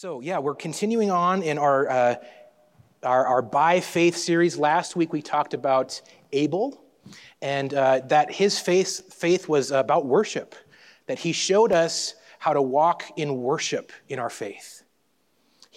So, 0.00 0.20
yeah, 0.20 0.38
we're 0.38 0.54
continuing 0.54 1.10
on 1.10 1.42
in 1.42 1.58
our, 1.58 1.90
uh, 1.90 2.14
our, 3.02 3.26
our, 3.26 3.42
By 3.42 3.80
Faith 3.80 4.16
series. 4.16 4.56
Last 4.56 4.94
week 4.94 5.12
we 5.12 5.20
talked 5.22 5.54
about 5.54 6.00
Abel 6.30 6.80
and 7.42 7.74
uh, 7.74 8.02
that 8.06 8.30
his 8.30 8.60
faith, 8.60 9.12
faith 9.12 9.48
was 9.48 9.72
about 9.72 10.06
worship, 10.06 10.54
that 11.06 11.18
he 11.18 11.32
showed 11.32 11.72
us 11.72 12.14
how 12.38 12.52
to 12.52 12.62
walk 12.62 13.06
in 13.16 13.38
worship 13.42 13.90
in 14.08 14.20
our 14.20 14.30
faith. 14.30 14.84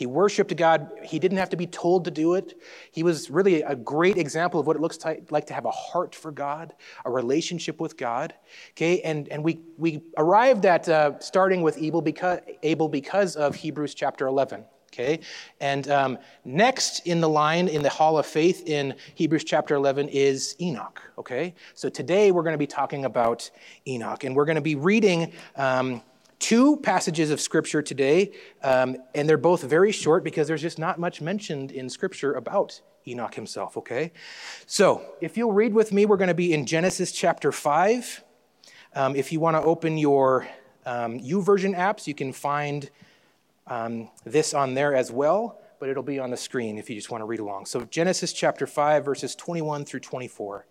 He 0.02 0.08
worshiped 0.08 0.56
God. 0.56 0.90
He 1.04 1.20
didn't 1.20 1.38
have 1.38 1.52
to 1.52 1.56
be 1.56 1.68
told 1.68 2.06
to 2.06 2.12
do 2.12 2.34
it. 2.34 2.60
He 2.92 3.04
was 3.04 3.30
really 3.30 3.62
a 3.62 3.76
great 3.76 4.18
example 4.18 4.60
of 4.60 4.66
what 4.66 4.76
it 4.76 4.82
looks 4.82 4.98
like 5.30 5.46
to 5.46 5.54
have 5.54 5.66
a 5.66 5.70
heart 5.70 6.16
for 6.16 6.32
God, 6.32 6.74
a 7.06 7.12
relationship 7.12 7.80
with 7.80 7.98
God. 7.98 8.34
Okay, 8.72 9.02
and, 9.02 9.30
and 9.30 9.44
we, 9.44 9.60
we 9.78 10.02
arrived 10.18 10.66
at 10.66 10.90
uh, 10.90 11.20
starting 11.20 11.62
with 11.62 11.78
Abel 11.78 12.02
because, 12.02 12.40
Abel 12.64 12.90
because 12.90 13.36
of 13.36 13.54
Hebrews 13.54 13.94
chapter 13.94 14.26
11. 14.26 14.66
Okay, 14.92 15.20
and 15.60 15.88
um, 15.92 16.18
next 16.46 17.06
in 17.06 17.22
the 17.22 17.30
line 17.30 17.68
in 17.68 17.84
the 17.84 17.90
Hall 17.90 18.18
of 18.18 18.26
Faith 18.26 18.64
in 18.66 18.96
Hebrews 19.14 19.44
chapter 19.44 19.76
11 19.76 20.10
is 20.10 20.56
Enoch. 20.60 21.00
Okay, 21.20 21.54
so 21.76 21.90
today 21.90 22.32
we're 22.32 22.42
going 22.42 22.56
to 22.56 22.58
be 22.58 22.66
talking 22.66 23.06
about 23.06 23.52
Enoch, 23.86 24.24
and 24.24 24.36
we're 24.36 24.46
going 24.46 24.56
to 24.56 24.62
be 24.62 24.74
reading. 24.74 25.32
Um, 25.56 26.02
two 26.42 26.76
passages 26.78 27.30
of 27.30 27.40
Scripture 27.40 27.82
today, 27.82 28.32
um, 28.64 28.98
and 29.16 29.30
they're 29.30 29.38
both 29.38 29.64
very 29.64 29.92
short 29.92 30.24
because 30.24 30.48
there's 30.48 30.62
just 30.62 30.80
not 30.80 31.00
much 31.00 31.22
mentioned 31.22 31.72
in 31.72 31.90
Scripture 31.90 32.34
about 32.34 32.82
Enoch 33.08 33.36
himself, 33.36 33.78
okay? 33.78 34.12
So, 34.66 35.04
if 35.22 35.38
you'll 35.38 35.54
read 35.54 35.74
with 35.74 35.94
me, 35.94 36.06
we're 36.06 36.18
going 36.18 36.28
to 36.28 36.34
be 36.34 36.52
in 36.52 36.66
Genesis 36.66 37.12
chapter 37.12 37.52
5. 37.52 38.24
Um, 38.96 39.16
if 39.16 39.32
you 39.32 39.40
want 39.40 39.56
to 39.56 39.62
open 39.62 39.98
your 39.98 40.48
um, 40.86 41.20
YouVersion 41.20 41.78
apps, 41.78 42.08
you 42.08 42.16
can 42.16 42.34
find 42.34 42.90
um, 43.68 44.10
this 44.26 44.54
on 44.54 44.74
there 44.74 44.96
as 44.96 45.12
well, 45.12 45.62
but 45.80 45.90
it'll 45.90 46.04
be 46.04 46.20
on 46.20 46.32
the 46.32 46.38
screen 46.38 46.78
if 46.78 46.90
you 46.90 46.96
just 46.96 47.12
want 47.12 47.22
to 47.22 47.26
read 47.26 47.40
along. 47.40 47.68
So, 47.68 47.86
Genesis 47.86 48.34
chapter 48.34 48.66
5, 48.66 49.06
verses 49.06 49.36
21 49.36 49.86
through 49.86 50.02
24. 50.02 50.66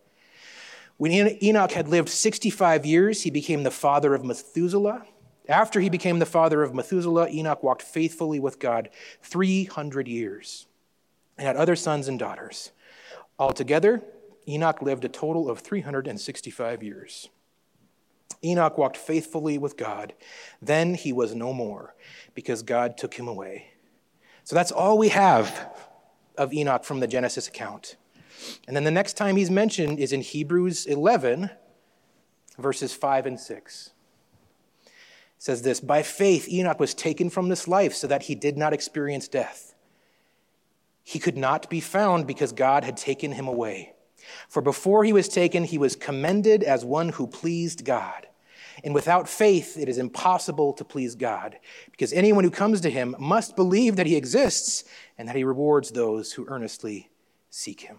When 0.96 1.12
Enoch 1.12 1.72
had 1.72 1.88
lived 1.88 2.08
65 2.10 2.84
years, 2.84 3.22
he 3.22 3.30
became 3.30 3.62
the 3.62 3.70
father 3.70 4.14
of 4.14 4.24
Methuselah. 4.24 5.06
After 5.50 5.80
he 5.80 5.90
became 5.90 6.20
the 6.20 6.26
father 6.26 6.62
of 6.62 6.74
Methuselah, 6.74 7.28
Enoch 7.28 7.64
walked 7.64 7.82
faithfully 7.82 8.38
with 8.38 8.60
God 8.60 8.88
300 9.22 10.06
years 10.06 10.68
and 11.36 11.44
had 11.44 11.56
other 11.56 11.74
sons 11.74 12.06
and 12.06 12.20
daughters. 12.20 12.70
Altogether, 13.36 14.00
Enoch 14.46 14.80
lived 14.80 15.04
a 15.04 15.08
total 15.08 15.50
of 15.50 15.58
365 15.58 16.84
years. 16.84 17.30
Enoch 18.44 18.78
walked 18.78 18.96
faithfully 18.96 19.58
with 19.58 19.76
God. 19.76 20.12
Then 20.62 20.94
he 20.94 21.12
was 21.12 21.34
no 21.34 21.52
more 21.52 21.96
because 22.36 22.62
God 22.62 22.96
took 22.96 23.14
him 23.14 23.26
away. 23.26 23.72
So 24.44 24.54
that's 24.54 24.70
all 24.70 24.98
we 24.98 25.08
have 25.08 25.68
of 26.38 26.52
Enoch 26.52 26.84
from 26.84 27.00
the 27.00 27.08
Genesis 27.08 27.48
account. 27.48 27.96
And 28.68 28.76
then 28.76 28.84
the 28.84 28.90
next 28.92 29.14
time 29.14 29.34
he's 29.34 29.50
mentioned 29.50 29.98
is 29.98 30.12
in 30.12 30.20
Hebrews 30.20 30.86
11, 30.86 31.50
verses 32.56 32.94
5 32.94 33.26
and 33.26 33.40
6 33.40 33.90
says 35.40 35.62
this 35.62 35.80
By 35.80 36.02
faith, 36.02 36.48
Enoch 36.48 36.78
was 36.78 36.94
taken 36.94 37.30
from 37.30 37.48
this 37.48 37.66
life 37.66 37.94
so 37.94 38.06
that 38.06 38.24
he 38.24 38.36
did 38.36 38.56
not 38.56 38.72
experience 38.72 39.26
death. 39.26 39.74
He 41.02 41.18
could 41.18 41.36
not 41.36 41.68
be 41.68 41.80
found 41.80 42.28
because 42.28 42.52
God 42.52 42.84
had 42.84 42.96
taken 42.96 43.32
him 43.32 43.48
away. 43.48 43.94
For 44.48 44.60
before 44.60 45.02
he 45.02 45.14
was 45.14 45.28
taken, 45.28 45.64
he 45.64 45.78
was 45.78 45.96
commended 45.96 46.62
as 46.62 46.84
one 46.84 47.08
who 47.08 47.26
pleased 47.26 47.84
God. 47.84 48.28
And 48.84 48.94
without 48.94 49.28
faith, 49.28 49.76
it 49.76 49.88
is 49.88 49.98
impossible 49.98 50.74
to 50.74 50.84
please 50.84 51.14
God, 51.14 51.58
because 51.90 52.12
anyone 52.12 52.44
who 52.44 52.50
comes 52.50 52.82
to 52.82 52.90
him 52.90 53.16
must 53.18 53.56
believe 53.56 53.96
that 53.96 54.06
he 54.06 54.16
exists 54.16 54.84
and 55.18 55.26
that 55.26 55.36
he 55.36 55.44
rewards 55.44 55.90
those 55.90 56.32
who 56.32 56.46
earnestly 56.48 57.10
seek 57.48 57.80
him. 57.80 57.98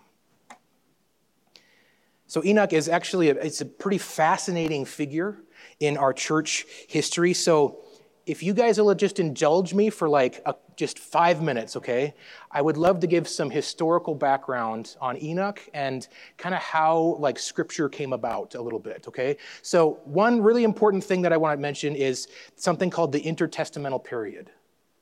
So 2.27 2.43
Enoch 2.45 2.71
is 2.71 2.87
actually 2.87 3.29
a, 3.29 3.35
it's 3.35 3.61
a 3.61 3.65
pretty 3.65 3.97
fascinating 3.97 4.85
figure 4.85 5.39
in 5.81 5.97
our 5.97 6.13
church 6.13 6.65
history. 6.87 7.33
So 7.33 7.79
if 8.25 8.43
you 8.43 8.53
guys 8.53 8.79
will 8.79 8.93
just 8.93 9.19
indulge 9.19 9.73
me 9.73 9.89
for 9.89 10.07
like 10.07 10.41
a, 10.45 10.55
just 10.77 10.99
five 10.99 11.41
minutes, 11.41 11.75
okay, 11.75 12.13
I 12.51 12.61
would 12.61 12.77
love 12.77 12.99
to 13.01 13.07
give 13.07 13.27
some 13.27 13.49
historical 13.49 14.15
background 14.15 14.95
on 15.01 15.21
Enoch 15.21 15.59
and 15.73 16.07
kind 16.37 16.53
of 16.53 16.61
how 16.61 17.17
like 17.19 17.39
scripture 17.39 17.89
came 17.89 18.13
about 18.13 18.53
a 18.55 18.61
little 18.61 18.79
bit, 18.79 19.05
okay? 19.07 19.37
So 19.63 19.99
one 20.05 20.41
really 20.41 20.63
important 20.63 21.03
thing 21.03 21.23
that 21.23 21.33
I 21.33 21.37
want 21.37 21.57
to 21.57 21.61
mention 21.61 21.95
is 21.95 22.27
something 22.55 22.89
called 22.91 23.11
the 23.11 23.21
intertestamental 23.21 24.03
period. 24.03 24.51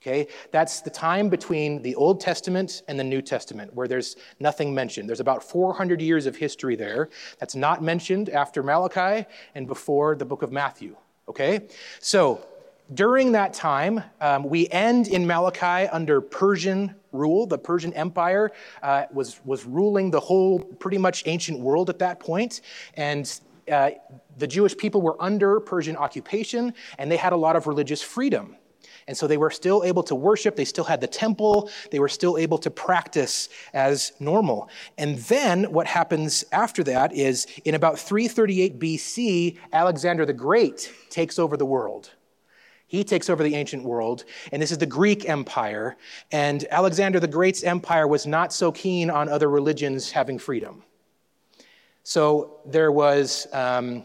Okay, 0.01 0.27
that's 0.51 0.79
the 0.79 0.89
time 0.89 1.27
between 1.27 1.81
the 1.81 1.93
Old 1.95 2.21
Testament 2.21 2.83
and 2.87 2.97
the 2.97 3.03
New 3.03 3.21
Testament 3.21 3.73
where 3.73 3.85
there's 3.85 4.15
nothing 4.39 4.73
mentioned. 4.73 5.09
There's 5.09 5.19
about 5.19 5.43
400 5.43 6.01
years 6.01 6.25
of 6.25 6.37
history 6.37 6.77
there 6.77 7.09
that's 7.37 7.53
not 7.53 7.83
mentioned 7.83 8.29
after 8.29 8.63
Malachi 8.63 9.27
and 9.55 9.67
before 9.67 10.15
the 10.15 10.23
book 10.23 10.41
of 10.41 10.53
Matthew. 10.53 10.95
Okay, 11.27 11.67
so 11.99 12.45
during 12.93 13.33
that 13.33 13.53
time, 13.53 14.01
um, 14.21 14.43
we 14.43 14.69
end 14.69 15.09
in 15.09 15.27
Malachi 15.27 15.89
under 15.89 16.21
Persian 16.21 16.95
rule. 17.11 17.45
The 17.45 17.57
Persian 17.57 17.93
Empire 17.93 18.53
uh, 18.81 19.05
was, 19.11 19.41
was 19.43 19.65
ruling 19.65 20.11
the 20.11 20.19
whole 20.21 20.59
pretty 20.59 20.97
much 20.97 21.23
ancient 21.25 21.59
world 21.59 21.89
at 21.89 21.99
that 21.99 22.21
point, 22.21 22.61
and 22.93 23.39
uh, 23.69 23.91
the 24.37 24.47
Jewish 24.47 24.77
people 24.77 25.01
were 25.01 25.21
under 25.21 25.59
Persian 25.59 25.97
occupation 25.97 26.73
and 26.97 27.11
they 27.11 27.17
had 27.17 27.33
a 27.33 27.37
lot 27.37 27.55
of 27.55 27.67
religious 27.67 28.01
freedom. 28.01 28.55
And 29.09 29.17
so 29.17 29.25
they 29.25 29.37
were 29.37 29.49
still 29.49 29.83
able 29.83 30.03
to 30.03 30.13
worship, 30.13 30.55
they 30.55 30.65
still 30.65 30.83
had 30.83 31.01
the 31.01 31.07
temple, 31.07 31.71
they 31.89 31.97
were 31.97 32.07
still 32.07 32.37
able 32.37 32.59
to 32.59 32.69
practice 32.69 33.49
as 33.73 34.11
normal. 34.19 34.69
And 34.99 35.17
then 35.17 35.63
what 35.71 35.87
happens 35.87 36.45
after 36.51 36.83
that 36.83 37.11
is 37.11 37.47
in 37.65 37.73
about 37.73 37.97
338 37.97 38.77
BC, 38.77 39.57
Alexander 39.73 40.27
the 40.27 40.33
Great 40.33 40.93
takes 41.09 41.39
over 41.39 41.57
the 41.57 41.65
world. 41.65 42.11
He 42.85 43.03
takes 43.03 43.31
over 43.31 43.41
the 43.41 43.55
ancient 43.55 43.83
world, 43.83 44.25
and 44.51 44.61
this 44.61 44.71
is 44.71 44.77
the 44.77 44.85
Greek 44.85 45.27
Empire. 45.27 45.97
And 46.31 46.67
Alexander 46.69 47.19
the 47.19 47.27
Great's 47.27 47.63
empire 47.63 48.07
was 48.07 48.27
not 48.27 48.53
so 48.53 48.71
keen 48.71 49.09
on 49.09 49.27
other 49.27 49.49
religions 49.49 50.11
having 50.11 50.37
freedom. 50.37 50.83
So 52.03 52.59
there 52.63 52.91
was. 52.91 53.47
Um, 53.53 54.03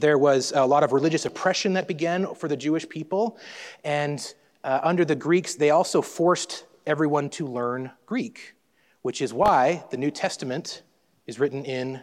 there 0.00 0.18
was 0.18 0.52
a 0.54 0.64
lot 0.64 0.82
of 0.82 0.92
religious 0.92 1.26
oppression 1.26 1.72
that 1.74 1.88
began 1.88 2.34
for 2.34 2.48
the 2.48 2.56
Jewish 2.56 2.88
people. 2.88 3.38
And 3.84 4.34
uh, 4.64 4.80
under 4.82 5.04
the 5.04 5.14
Greeks, 5.14 5.54
they 5.54 5.70
also 5.70 6.02
forced 6.02 6.64
everyone 6.86 7.30
to 7.30 7.46
learn 7.46 7.90
Greek, 8.06 8.54
which 9.02 9.22
is 9.22 9.32
why 9.32 9.84
the 9.90 9.96
New 9.96 10.10
Testament 10.10 10.82
is 11.26 11.38
written 11.38 11.64
in 11.64 12.02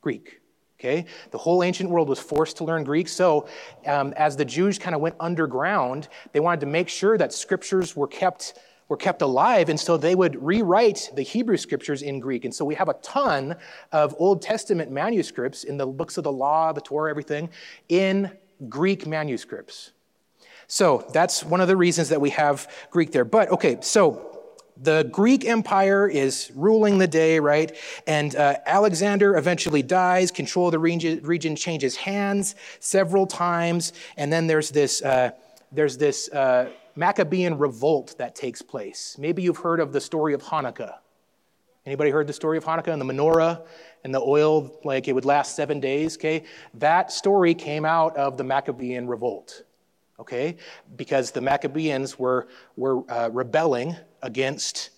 Greek. 0.00 0.40
Okay? 0.78 1.04
The 1.30 1.38
whole 1.38 1.62
ancient 1.62 1.90
world 1.90 2.08
was 2.08 2.18
forced 2.18 2.56
to 2.58 2.64
learn 2.64 2.84
Greek. 2.84 3.06
So, 3.06 3.46
um, 3.86 4.14
as 4.16 4.36
the 4.36 4.46
Jews 4.46 4.78
kind 4.78 4.94
of 4.94 5.02
went 5.02 5.14
underground, 5.20 6.08
they 6.32 6.40
wanted 6.40 6.60
to 6.60 6.66
make 6.66 6.88
sure 6.88 7.18
that 7.18 7.34
scriptures 7.34 7.94
were 7.94 8.06
kept 8.06 8.58
were 8.90 8.96
kept 8.96 9.22
alive, 9.22 9.68
and 9.68 9.78
so 9.78 9.96
they 9.96 10.16
would 10.16 10.42
rewrite 10.44 11.12
the 11.14 11.22
Hebrew 11.22 11.56
scriptures 11.56 12.02
in 12.02 12.18
Greek. 12.18 12.44
And 12.44 12.52
so 12.52 12.64
we 12.64 12.74
have 12.74 12.88
a 12.88 12.94
ton 12.94 13.54
of 13.92 14.16
Old 14.18 14.42
Testament 14.42 14.90
manuscripts 14.90 15.62
in 15.62 15.76
the 15.76 15.86
books 15.86 16.18
of 16.18 16.24
the 16.24 16.32
law, 16.32 16.72
the 16.72 16.80
Torah, 16.80 17.08
everything, 17.08 17.50
in 17.88 18.32
Greek 18.68 19.06
manuscripts. 19.06 19.92
So 20.66 21.06
that's 21.12 21.44
one 21.44 21.60
of 21.60 21.68
the 21.68 21.76
reasons 21.76 22.08
that 22.08 22.20
we 22.20 22.30
have 22.30 22.68
Greek 22.90 23.12
there. 23.12 23.24
But 23.24 23.50
okay, 23.52 23.78
so 23.80 24.40
the 24.76 25.08
Greek 25.12 25.44
Empire 25.44 26.08
is 26.08 26.50
ruling 26.56 26.98
the 26.98 27.06
day, 27.06 27.38
right? 27.38 27.76
And 28.08 28.34
uh, 28.34 28.56
Alexander 28.66 29.36
eventually 29.36 29.82
dies. 29.82 30.32
Control 30.32 30.66
of 30.66 30.72
the 30.72 30.80
region, 30.80 31.20
region, 31.22 31.54
changes 31.54 31.94
hands 31.94 32.56
several 32.80 33.28
times, 33.28 33.92
and 34.16 34.32
then 34.32 34.48
there's 34.48 34.70
this 34.70 35.00
uh, 35.02 35.30
there's 35.70 35.96
this 35.96 36.28
uh, 36.30 36.70
Maccabean 37.00 37.56
revolt 37.56 38.16
that 38.18 38.34
takes 38.34 38.60
place. 38.60 39.16
Maybe 39.18 39.40
you've 39.40 39.56
heard 39.56 39.80
of 39.80 39.90
the 39.90 40.02
story 40.02 40.34
of 40.34 40.42
Hanukkah. 40.42 40.96
Anybody 41.86 42.10
heard 42.10 42.26
the 42.26 42.34
story 42.34 42.58
of 42.58 42.64
Hanukkah 42.64 42.92
and 42.92 43.00
the 43.00 43.06
menorah 43.06 43.66
and 44.04 44.14
the 44.14 44.20
oil, 44.20 44.78
like 44.84 45.08
it 45.08 45.14
would 45.14 45.24
last 45.24 45.56
seven 45.56 45.80
days? 45.80 46.18
Okay, 46.18 46.44
that 46.74 47.10
story 47.10 47.54
came 47.54 47.86
out 47.86 48.14
of 48.18 48.36
the 48.36 48.44
Maccabean 48.44 49.06
revolt. 49.06 49.62
Okay, 50.18 50.58
because 50.96 51.30
the 51.30 51.40
Maccabeans 51.40 52.18
were 52.18 52.48
were 52.76 53.10
uh, 53.10 53.30
rebelling 53.32 53.96
against 54.20 54.90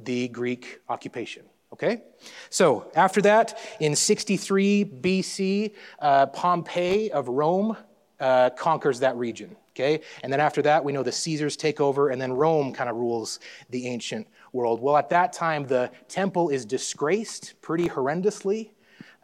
the 0.00 0.28
Greek 0.28 0.80
occupation. 0.90 1.44
Okay? 1.72 2.02
So, 2.50 2.90
after 2.94 3.22
that, 3.22 3.58
in 3.80 3.96
63 3.96 4.84
BC, 4.84 5.74
uh, 5.98 6.26
Pompey 6.26 7.10
of 7.10 7.28
Rome 7.28 7.74
uh, 8.20 8.50
conquers 8.50 9.00
that 9.00 9.16
region. 9.16 9.56
Okay? 9.78 10.00
And 10.24 10.32
then 10.32 10.40
after 10.40 10.60
that, 10.62 10.84
we 10.84 10.92
know 10.92 11.02
the 11.02 11.12
Caesars 11.12 11.56
take 11.56 11.80
over, 11.80 12.08
and 12.08 12.20
then 12.20 12.32
Rome 12.32 12.72
kind 12.72 12.90
of 12.90 12.96
rules 12.96 13.38
the 13.70 13.86
ancient 13.86 14.26
world. 14.52 14.80
Well, 14.80 14.96
at 14.96 15.10
that 15.10 15.32
time, 15.32 15.66
the 15.66 15.90
temple 16.08 16.48
is 16.48 16.64
disgraced 16.64 17.54
pretty 17.62 17.88
horrendously. 17.88 18.70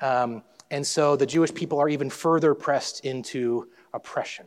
Um, 0.01 0.43
and 0.71 0.87
so 0.87 1.17
the 1.17 1.27
Jewish 1.27 1.53
people 1.53 1.79
are 1.81 1.89
even 1.89 2.09
further 2.11 2.55
pressed 2.55 3.05
into 3.05 3.69
oppression. 3.93 4.47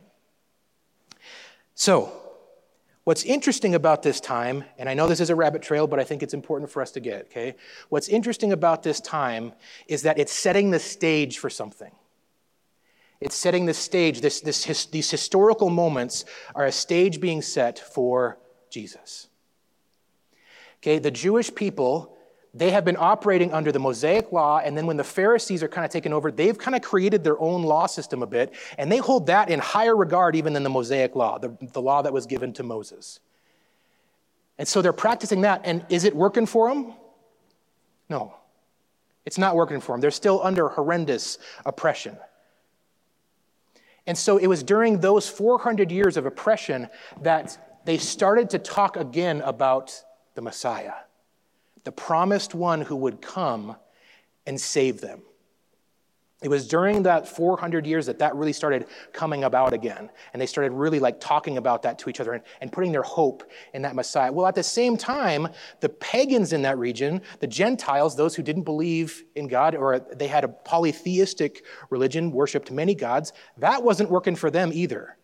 So, 1.74 2.12
What's 3.08 3.24
interesting 3.24 3.74
about 3.74 4.02
this 4.02 4.20
time, 4.20 4.64
and 4.76 4.86
I 4.86 4.92
know 4.92 5.08
this 5.08 5.20
is 5.20 5.30
a 5.30 5.34
rabbit 5.34 5.62
trail, 5.62 5.86
but 5.86 5.98
I 5.98 6.04
think 6.04 6.22
it's 6.22 6.34
important 6.34 6.70
for 6.70 6.82
us 6.82 6.90
to 6.90 7.00
get, 7.00 7.22
okay? 7.22 7.54
What's 7.88 8.06
interesting 8.06 8.52
about 8.52 8.82
this 8.82 9.00
time 9.00 9.54
is 9.86 10.02
that 10.02 10.18
it's 10.18 10.30
setting 10.30 10.72
the 10.72 10.78
stage 10.78 11.38
for 11.38 11.48
something. 11.48 11.90
It's 13.20 13.34
setting 13.34 13.66
the 13.66 13.74
stage. 13.74 14.20
This, 14.20 14.40
this, 14.40 14.64
his, 14.64 14.86
these 14.86 15.10
historical 15.10 15.70
moments 15.70 16.24
are 16.54 16.66
a 16.66 16.72
stage 16.72 17.20
being 17.20 17.42
set 17.42 17.78
for 17.78 18.38
Jesus. 18.70 19.28
Okay, 20.80 20.98
the 20.98 21.10
Jewish 21.10 21.52
people, 21.52 22.16
they 22.54 22.70
have 22.70 22.84
been 22.84 22.96
operating 22.96 23.52
under 23.52 23.72
the 23.72 23.80
Mosaic 23.80 24.30
law, 24.30 24.60
and 24.62 24.76
then 24.76 24.86
when 24.86 24.96
the 24.96 25.04
Pharisees 25.04 25.62
are 25.64 25.68
kind 25.68 25.84
of 25.84 25.90
taken 25.90 26.12
over, 26.12 26.30
they've 26.30 26.56
kind 26.56 26.76
of 26.76 26.82
created 26.82 27.24
their 27.24 27.38
own 27.40 27.64
law 27.64 27.86
system 27.86 28.22
a 28.22 28.26
bit, 28.26 28.54
and 28.78 28.90
they 28.90 28.98
hold 28.98 29.26
that 29.26 29.50
in 29.50 29.58
higher 29.58 29.96
regard 29.96 30.36
even 30.36 30.52
than 30.52 30.62
the 30.62 30.70
Mosaic 30.70 31.16
law, 31.16 31.38
the, 31.38 31.56
the 31.72 31.82
law 31.82 32.02
that 32.02 32.12
was 32.12 32.26
given 32.26 32.52
to 32.52 32.62
Moses. 32.62 33.18
And 34.58 34.68
so 34.68 34.80
they're 34.80 34.92
practicing 34.92 35.40
that, 35.40 35.62
and 35.64 35.84
is 35.88 36.04
it 36.04 36.14
working 36.14 36.46
for 36.46 36.68
them? 36.68 36.94
No. 38.08 38.34
It's 39.26 39.38
not 39.38 39.56
working 39.56 39.80
for 39.80 39.92
them. 39.92 40.00
They're 40.00 40.10
still 40.10 40.40
under 40.42 40.68
horrendous 40.68 41.38
oppression. 41.66 42.16
And 44.08 44.16
so 44.16 44.38
it 44.38 44.46
was 44.46 44.62
during 44.62 45.00
those 45.00 45.28
400 45.28 45.92
years 45.92 46.16
of 46.16 46.24
oppression 46.24 46.88
that 47.20 47.58
they 47.84 47.98
started 47.98 48.48
to 48.50 48.58
talk 48.58 48.96
again 48.96 49.42
about 49.42 50.02
the 50.34 50.40
Messiah, 50.40 50.94
the 51.84 51.92
promised 51.92 52.54
one 52.54 52.80
who 52.80 52.96
would 52.96 53.20
come 53.20 53.76
and 54.46 54.58
save 54.58 55.02
them. 55.02 55.20
It 56.40 56.48
was 56.48 56.68
during 56.68 57.02
that 57.02 57.26
400 57.26 57.84
years 57.84 58.06
that 58.06 58.20
that 58.20 58.36
really 58.36 58.52
started 58.52 58.86
coming 59.12 59.42
about 59.42 59.72
again. 59.72 60.08
And 60.32 60.40
they 60.40 60.46
started 60.46 60.70
really 60.72 61.00
like 61.00 61.18
talking 61.18 61.58
about 61.58 61.82
that 61.82 61.98
to 62.00 62.10
each 62.10 62.20
other 62.20 62.32
and, 62.32 62.44
and 62.60 62.70
putting 62.70 62.92
their 62.92 63.02
hope 63.02 63.42
in 63.74 63.82
that 63.82 63.96
Messiah. 63.96 64.30
Well, 64.30 64.46
at 64.46 64.54
the 64.54 64.62
same 64.62 64.96
time, 64.96 65.48
the 65.80 65.88
pagans 65.88 66.52
in 66.52 66.62
that 66.62 66.78
region, 66.78 67.22
the 67.40 67.48
Gentiles, 67.48 68.14
those 68.14 68.36
who 68.36 68.44
didn't 68.44 68.62
believe 68.62 69.24
in 69.34 69.48
God 69.48 69.74
or 69.74 69.98
they 69.98 70.28
had 70.28 70.44
a 70.44 70.48
polytheistic 70.48 71.64
religion, 71.90 72.30
worshiped 72.30 72.70
many 72.70 72.94
gods, 72.94 73.32
that 73.56 73.82
wasn't 73.82 74.08
working 74.08 74.36
for 74.36 74.48
them 74.48 74.70
either. 74.72 75.16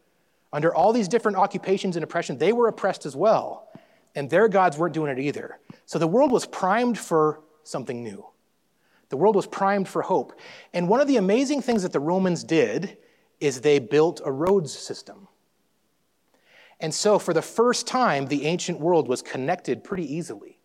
Under 0.52 0.74
all 0.74 0.92
these 0.92 1.06
different 1.06 1.36
occupations 1.36 1.94
and 1.96 2.02
oppression, 2.02 2.38
they 2.38 2.52
were 2.52 2.66
oppressed 2.66 3.06
as 3.06 3.14
well. 3.14 3.68
And 4.16 4.28
their 4.30 4.48
gods 4.48 4.76
weren't 4.76 4.94
doing 4.94 5.16
it 5.16 5.20
either. 5.20 5.58
So 5.86 6.00
the 6.00 6.08
world 6.08 6.32
was 6.32 6.44
primed 6.44 6.98
for 6.98 7.40
something 7.62 8.02
new. 8.02 8.26
The 9.08 9.16
world 9.16 9.36
was 9.36 9.46
primed 9.46 9.88
for 9.88 10.02
hope. 10.02 10.38
And 10.72 10.88
one 10.88 11.00
of 11.00 11.06
the 11.06 11.16
amazing 11.16 11.62
things 11.62 11.82
that 11.82 11.92
the 11.92 12.00
Romans 12.00 12.44
did 12.44 12.96
is 13.40 13.60
they 13.60 13.78
built 13.78 14.20
a 14.24 14.32
roads 14.32 14.76
system. 14.76 15.28
And 16.80 16.92
so, 16.92 17.18
for 17.18 17.32
the 17.32 17.42
first 17.42 17.86
time, 17.86 18.26
the 18.26 18.46
ancient 18.46 18.80
world 18.80 19.08
was 19.08 19.22
connected 19.22 19.84
pretty 19.84 20.12
easily. 20.12 20.58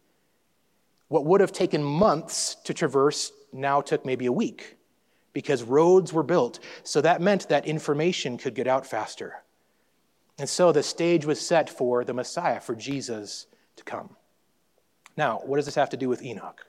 What 1.08 1.26
would 1.26 1.42
have 1.42 1.52
taken 1.52 1.84
months 1.84 2.56
to 2.66 2.74
traverse 2.74 3.32
now 3.52 3.82
took 3.82 4.06
maybe 4.06 4.26
a 4.26 4.32
week 4.32 4.78
because 5.34 5.64
roads 5.64 6.14
were 6.14 6.24
built. 6.24 6.60
So 6.84 7.02
that 7.02 7.22
meant 7.22 7.50
that 7.50 7.66
information 7.66 8.38
could 8.38 8.56
get 8.56 8.68
out 8.68 8.86
faster. 8.86 9.44
And 10.38 10.50
so 10.50 10.72
the 10.72 10.84
stage 10.84 11.26
was 11.26 11.40
set 11.40 11.70
for 11.70 12.04
the 12.04 12.14
Messiah, 12.14 12.60
for 12.60 12.76
Jesus 12.76 13.48
to 13.76 13.84
come. 13.84 14.16
Now, 15.18 15.42
what 15.44 15.58
does 15.58 15.66
this 15.66 15.76
have 15.76 15.90
to 15.90 15.98
do 15.98 16.08
with 16.08 16.24
Enoch? 16.24 16.66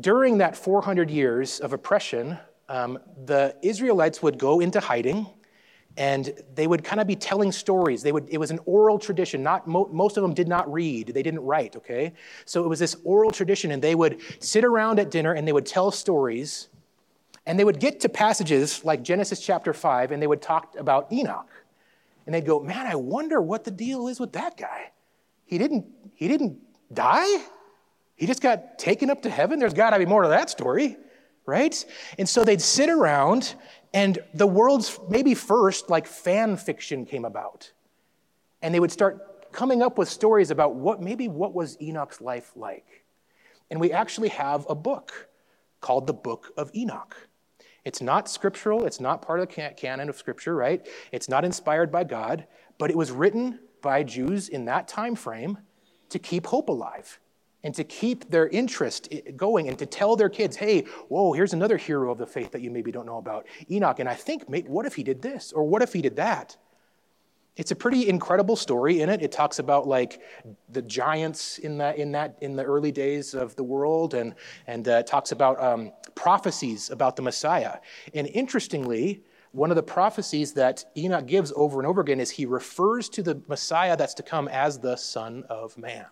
During 0.00 0.38
that 0.38 0.56
400 0.56 1.10
years 1.10 1.60
of 1.60 1.72
oppression, 1.72 2.38
um, 2.68 2.98
the 3.24 3.56
Israelites 3.62 4.22
would 4.22 4.38
go 4.38 4.60
into 4.60 4.80
hiding 4.80 5.26
and 5.96 6.32
they 6.54 6.66
would 6.66 6.82
kind 6.82 7.00
of 7.00 7.06
be 7.06 7.14
telling 7.14 7.52
stories. 7.52 8.02
They 8.02 8.10
would, 8.10 8.28
it 8.28 8.38
was 8.38 8.50
an 8.50 8.58
oral 8.66 8.98
tradition. 8.98 9.42
Not, 9.42 9.68
mo- 9.68 9.88
most 9.92 10.16
of 10.16 10.22
them 10.22 10.34
did 10.34 10.48
not 10.48 10.70
read, 10.72 11.08
they 11.08 11.22
didn't 11.22 11.40
write, 11.40 11.76
okay? 11.76 12.12
So 12.46 12.64
it 12.64 12.68
was 12.68 12.80
this 12.80 12.96
oral 13.04 13.30
tradition, 13.30 13.70
and 13.70 13.80
they 13.80 13.94
would 13.94 14.20
sit 14.40 14.64
around 14.64 14.98
at 14.98 15.10
dinner 15.10 15.34
and 15.34 15.46
they 15.46 15.52
would 15.52 15.66
tell 15.66 15.90
stories. 15.90 16.68
And 17.46 17.58
they 17.58 17.64
would 17.64 17.78
get 17.78 18.00
to 18.00 18.08
passages 18.08 18.84
like 18.84 19.02
Genesis 19.02 19.38
chapter 19.38 19.72
5, 19.72 20.10
and 20.10 20.20
they 20.20 20.26
would 20.26 20.42
talk 20.42 20.74
about 20.78 21.12
Enoch. 21.12 21.48
And 22.26 22.34
they'd 22.34 22.46
go, 22.46 22.58
Man, 22.58 22.86
I 22.86 22.94
wonder 22.94 23.40
what 23.40 23.64
the 23.64 23.70
deal 23.70 24.08
is 24.08 24.18
with 24.18 24.32
that 24.32 24.56
guy. 24.56 24.92
He 25.44 25.58
didn't, 25.58 25.84
he 26.14 26.26
didn't 26.26 26.58
die? 26.92 27.44
He 28.16 28.26
just 28.26 28.40
got 28.40 28.78
taken 28.78 29.10
up 29.10 29.22
to 29.22 29.30
heaven. 29.30 29.58
There's 29.58 29.74
got 29.74 29.90
to 29.90 29.98
be 29.98 30.06
more 30.06 30.22
to 30.22 30.28
that 30.28 30.50
story, 30.50 30.96
right? 31.46 31.84
And 32.18 32.28
so 32.28 32.44
they'd 32.44 32.60
sit 32.60 32.88
around, 32.88 33.54
and 33.92 34.18
the 34.34 34.46
world's 34.46 34.98
maybe 35.08 35.34
first, 35.34 35.90
like 35.90 36.06
fan 36.06 36.56
fiction 36.56 37.06
came 37.06 37.24
about. 37.24 37.72
And 38.62 38.74
they 38.74 38.80
would 38.80 38.92
start 38.92 39.52
coming 39.52 39.82
up 39.82 39.98
with 39.98 40.08
stories 40.08 40.50
about 40.50 40.74
what 40.74 41.00
maybe 41.00 41.28
what 41.28 41.54
was 41.54 41.76
Enoch's 41.80 42.20
life 42.20 42.52
like. 42.56 43.04
And 43.70 43.80
we 43.80 43.92
actually 43.92 44.28
have 44.28 44.66
a 44.68 44.74
book 44.74 45.28
called 45.80 46.06
the 46.06 46.14
Book 46.14 46.52
of 46.56 46.70
Enoch. 46.74 47.16
It's 47.84 48.00
not 48.00 48.30
scriptural, 48.30 48.86
it's 48.86 49.00
not 49.00 49.20
part 49.20 49.40
of 49.40 49.48
the 49.48 49.74
canon 49.76 50.08
of 50.08 50.16
scripture, 50.16 50.54
right? 50.54 50.86
It's 51.12 51.28
not 51.28 51.44
inspired 51.44 51.92
by 51.92 52.04
God, 52.04 52.46
but 52.78 52.90
it 52.90 52.96
was 52.96 53.10
written 53.10 53.58
by 53.82 54.02
Jews 54.02 54.48
in 54.48 54.64
that 54.64 54.88
time 54.88 55.14
frame 55.14 55.58
to 56.08 56.18
keep 56.18 56.46
hope 56.46 56.70
alive 56.70 57.20
and 57.64 57.74
to 57.74 57.82
keep 57.82 58.30
their 58.30 58.46
interest 58.48 59.12
going 59.36 59.68
and 59.68 59.78
to 59.78 59.86
tell 59.86 60.14
their 60.14 60.28
kids, 60.28 60.54
hey, 60.54 60.82
whoa, 61.08 61.32
here's 61.32 61.54
another 61.54 61.76
hero 61.76 62.12
of 62.12 62.18
the 62.18 62.26
faith 62.26 62.52
that 62.52 62.60
you 62.60 62.70
maybe 62.70 62.92
don't 62.92 63.06
know 63.06 63.18
about, 63.18 63.46
Enoch. 63.70 63.98
And 63.98 64.08
I 64.08 64.14
think, 64.14 64.44
what 64.46 64.86
if 64.86 64.94
he 64.94 65.02
did 65.02 65.22
this? 65.22 65.50
Or 65.52 65.64
what 65.64 65.82
if 65.82 65.92
he 65.92 66.02
did 66.02 66.16
that? 66.16 66.56
It's 67.56 67.70
a 67.70 67.76
pretty 67.76 68.08
incredible 68.08 68.56
story 68.56 69.00
in 69.00 69.08
it. 69.08 69.22
It 69.22 69.30
talks 69.32 69.60
about 69.60 69.86
like 69.86 70.20
the 70.70 70.82
giants 70.82 71.58
in 71.58 71.78
that 71.78 71.98
in 71.98 72.10
that 72.12 72.36
in 72.40 72.56
the 72.56 72.64
early 72.64 72.90
days 72.90 73.32
of 73.32 73.54
the 73.54 73.62
world, 73.62 74.14
and 74.14 74.34
and 74.66 74.88
uh, 74.88 75.04
talks 75.04 75.30
about 75.30 75.62
um, 75.62 75.92
prophecies 76.16 76.90
about 76.90 77.14
the 77.14 77.22
Messiah. 77.22 77.78
And 78.12 78.26
interestingly, 78.26 79.22
one 79.52 79.70
of 79.70 79.76
the 79.76 79.84
prophecies 79.84 80.52
that 80.54 80.84
Enoch 80.96 81.26
gives 81.26 81.52
over 81.54 81.78
and 81.78 81.86
over 81.86 82.00
again 82.00 82.18
is 82.18 82.28
he 82.28 82.44
refers 82.44 83.08
to 83.10 83.22
the 83.22 83.40
Messiah 83.46 83.96
that's 83.96 84.14
to 84.14 84.24
come 84.24 84.48
as 84.48 84.80
the 84.80 84.96
Son 84.96 85.44
of 85.48 85.78
Man. 85.78 86.06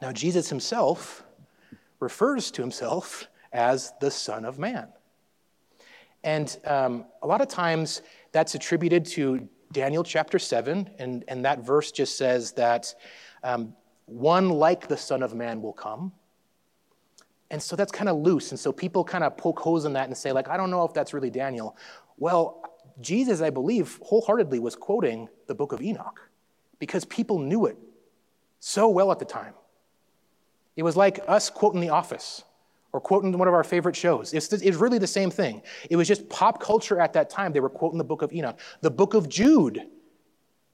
Now, 0.00 0.12
Jesus 0.12 0.48
himself 0.48 1.24
refers 2.00 2.50
to 2.52 2.62
himself 2.62 3.28
as 3.52 3.92
the 4.00 4.10
Son 4.10 4.44
of 4.44 4.58
Man. 4.58 4.88
And 6.24 6.56
um, 6.64 7.06
a 7.22 7.26
lot 7.26 7.40
of 7.40 7.48
times 7.48 8.02
that's 8.32 8.54
attributed 8.54 9.04
to 9.06 9.48
Daniel 9.72 10.04
chapter 10.04 10.38
7, 10.38 10.90
and, 10.98 11.24
and 11.28 11.44
that 11.44 11.60
verse 11.60 11.92
just 11.92 12.16
says 12.16 12.52
that 12.52 12.94
um, 13.42 13.74
one 14.06 14.50
like 14.50 14.88
the 14.88 14.96
Son 14.96 15.22
of 15.22 15.34
Man 15.34 15.62
will 15.62 15.72
come. 15.72 16.12
And 17.50 17.62
so 17.62 17.76
that's 17.76 17.92
kind 17.92 18.08
of 18.08 18.16
loose. 18.18 18.50
And 18.50 18.60
so 18.60 18.72
people 18.72 19.04
kind 19.04 19.24
of 19.24 19.36
poke 19.36 19.58
holes 19.58 19.84
in 19.84 19.94
that 19.94 20.06
and 20.06 20.16
say, 20.16 20.32
like, 20.32 20.48
I 20.48 20.56
don't 20.56 20.70
know 20.70 20.84
if 20.84 20.92
that's 20.92 21.14
really 21.14 21.30
Daniel. 21.30 21.76
Well, 22.18 22.62
Jesus, 23.00 23.40
I 23.40 23.50
believe, 23.50 23.98
wholeheartedly 24.02 24.58
was 24.58 24.74
quoting 24.74 25.28
the 25.46 25.54
book 25.54 25.72
of 25.72 25.80
Enoch 25.80 26.28
because 26.78 27.04
people 27.04 27.38
knew 27.38 27.66
it 27.66 27.78
so 28.60 28.88
well 28.88 29.10
at 29.12 29.18
the 29.18 29.24
time. 29.24 29.54
It 30.78 30.84
was 30.84 30.96
like 30.96 31.18
us 31.26 31.50
quoting 31.50 31.80
The 31.80 31.88
Office 31.88 32.44
or 32.92 33.00
quoting 33.00 33.36
one 33.36 33.48
of 33.48 33.54
our 33.54 33.64
favorite 33.64 33.96
shows. 33.96 34.32
It's, 34.32 34.52
it's 34.52 34.76
really 34.76 34.98
the 34.98 35.08
same 35.08 35.28
thing. 35.28 35.60
It 35.90 35.96
was 35.96 36.06
just 36.06 36.28
pop 36.28 36.62
culture 36.62 37.00
at 37.00 37.14
that 37.14 37.28
time. 37.30 37.52
They 37.52 37.58
were 37.58 37.68
quoting 37.68 37.98
the 37.98 38.04
book 38.04 38.22
of 38.22 38.32
Enoch. 38.32 38.60
The 38.80 38.90
book 38.92 39.14
of 39.14 39.28
Jude 39.28 39.82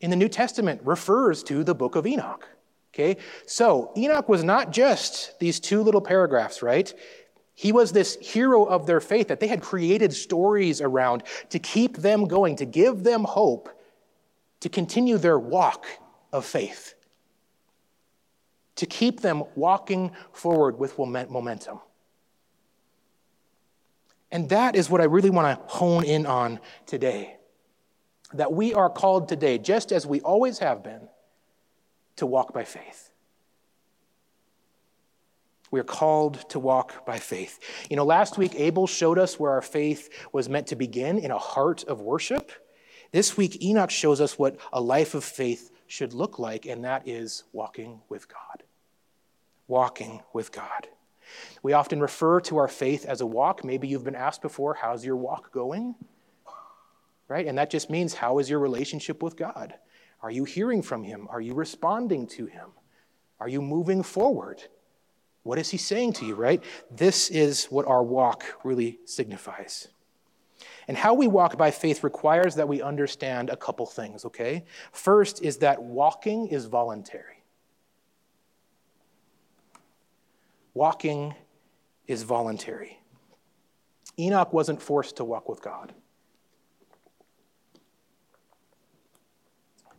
in 0.01 0.11
the 0.11 0.17
New 0.17 0.29
Testament 0.29 0.83
refers 0.85 1.43
to 1.45 1.65
the 1.65 1.75
book 1.75 1.97
of 1.97 2.07
Enoch. 2.07 2.47
Okay? 2.93 3.17
So 3.47 3.93
Enoch 3.97 4.29
was 4.29 4.45
not 4.45 4.73
just 4.73 5.39
these 5.41 5.59
two 5.59 5.83
little 5.83 6.03
paragraphs, 6.03 6.63
right? 6.63 6.93
He 7.55 7.73
was 7.73 7.91
this 7.91 8.17
hero 8.17 8.65
of 8.65 8.85
their 8.85 9.01
faith 9.01 9.29
that 9.29 9.41
they 9.41 9.49
had 9.49 9.63
created 9.63 10.13
stories 10.13 10.83
around 10.83 11.23
to 11.49 11.59
keep 11.59 11.97
them 11.97 12.27
going, 12.27 12.57
to 12.57 12.67
give 12.67 13.05
them 13.05 13.25
hope, 13.25 13.71
to 14.61 14.69
continue 14.69 15.17
their 15.17 15.39
walk 15.39 15.87
of 16.31 16.45
faith 16.45 16.94
to 18.77 18.87
keep 18.87 19.21
them 19.21 19.45
walking 19.55 20.13
forward 20.33 20.79
with 20.79 20.99
momentum. 20.99 21.81
And 24.31 24.49
that 24.49 24.75
is 24.75 24.91
what 24.91 25.01
I 25.01 25.05
really 25.05 25.31
want 25.31 25.59
to 25.59 25.75
hone 25.75 26.05
in 26.05 26.27
on 26.27 26.59
today. 26.87 27.37
That 28.33 28.53
we 28.53 28.75
are 28.75 28.91
called 28.91 29.29
today, 29.29 29.59
just 29.59 29.93
as 29.93 30.07
we 30.07 30.21
always 30.21 30.59
have 30.59 30.83
been, 30.83 31.09
to 32.17 32.27
walk 32.27 32.53
by 32.53 32.65
faith. 32.65 33.11
We 35.71 35.81
are 35.81 35.85
called 35.85 36.49
to 36.51 36.59
walk 36.59 37.05
by 37.05 37.19
faith. 37.19 37.59
You 37.91 37.97
know, 37.97 38.05
last 38.05 38.39
week 38.39 38.55
Abel 38.57 38.87
showed 38.87 39.19
us 39.19 39.39
where 39.39 39.53
our 39.53 39.63
faith 39.63 40.09
was 40.33 40.49
meant 40.49 40.69
to 40.69 40.77
begin 40.77 41.19
in 41.19 41.31
a 41.31 41.39
heart 41.39 41.85
of 41.85 42.01
worship. 42.01 42.53
This 43.13 43.37
week 43.37 43.63
Enoch 43.63 43.91
shows 43.91 44.21
us 44.21 44.39
what 44.39 44.57
a 44.73 44.81
life 44.81 45.15
of 45.15 45.25
faith 45.25 45.71
should 45.87 46.13
look 46.15 46.39
like, 46.39 46.67
and 46.67 46.85
that 46.85 47.07
is 47.07 47.45
walking 47.53 48.01
with 48.09 48.29
God 48.29 48.65
walking 49.67 50.23
with 50.33 50.53
God. 50.53 50.89
We 51.63 51.73
often 51.73 52.01
refer 52.01 52.41
to 52.43 52.59
our 52.59 52.69
faith 52.69 53.07
as 53.07 53.21
a 53.21 53.27
walk. 53.27 53.65
Maybe 53.65 53.89
you've 53.89 54.05
been 54.05 54.15
asked 54.15 54.43
before, 54.43 54.75
how's 54.75 55.05
your 55.05 55.17
walk 55.17 55.53
going? 55.53 55.95
right? 57.29 57.47
And 57.47 57.57
that 57.57 57.71
just 57.71 57.89
means 57.89 58.15
how 58.15 58.39
is 58.39 58.51
your 58.51 58.59
relationship 58.59 59.23
with 59.23 59.37
God? 59.37 59.75
Are 60.23 60.31
you 60.31 60.45
hearing 60.45 60.83
from 60.83 61.03
Him? 61.03 61.27
Are 61.31 61.41
you 61.41 61.55
responding 61.55 62.27
to 62.29 62.47
Him? 62.47 62.69
Are 63.41 63.49
you 63.49 63.63
moving 63.63 64.03
forward? 64.03 64.63
What 65.43 65.59
is 65.59 65.71
He 65.71 65.79
saying 65.79 66.15
to 66.15 66.27
you, 66.27 66.35
right? 66.35 66.63
This 66.91 67.31
is 67.31 67.65
what 67.67 67.87
our 67.87 68.03
walk 68.03 68.45
really 68.63 68.99
signifies. 69.07 69.89
And 70.87 70.97
how 70.97 71.15
we 71.15 71.27
walk 71.27 71.57
by 71.57 71.71
faith 71.71 72.05
requires 72.05 72.57
that 72.57 72.69
we 72.69 72.83
understand 72.83 73.51
a 73.51 73.57
couple 73.57 73.87
things, 73.87 74.25
okay? 74.25 74.65
First 74.93 75.43
is 75.43 75.59
that 75.59 75.83
walking 75.83 76.49
is 76.49 76.67
voluntary. 76.67 77.43
Walking 80.75 81.35
is 82.07 82.23
voluntary. 82.23 82.99
Enoch 84.19 84.53
wasn't 84.53 84.83
forced 84.83 85.17
to 85.17 85.25
walk 85.25 85.49
with 85.49 85.63
God. 85.63 85.93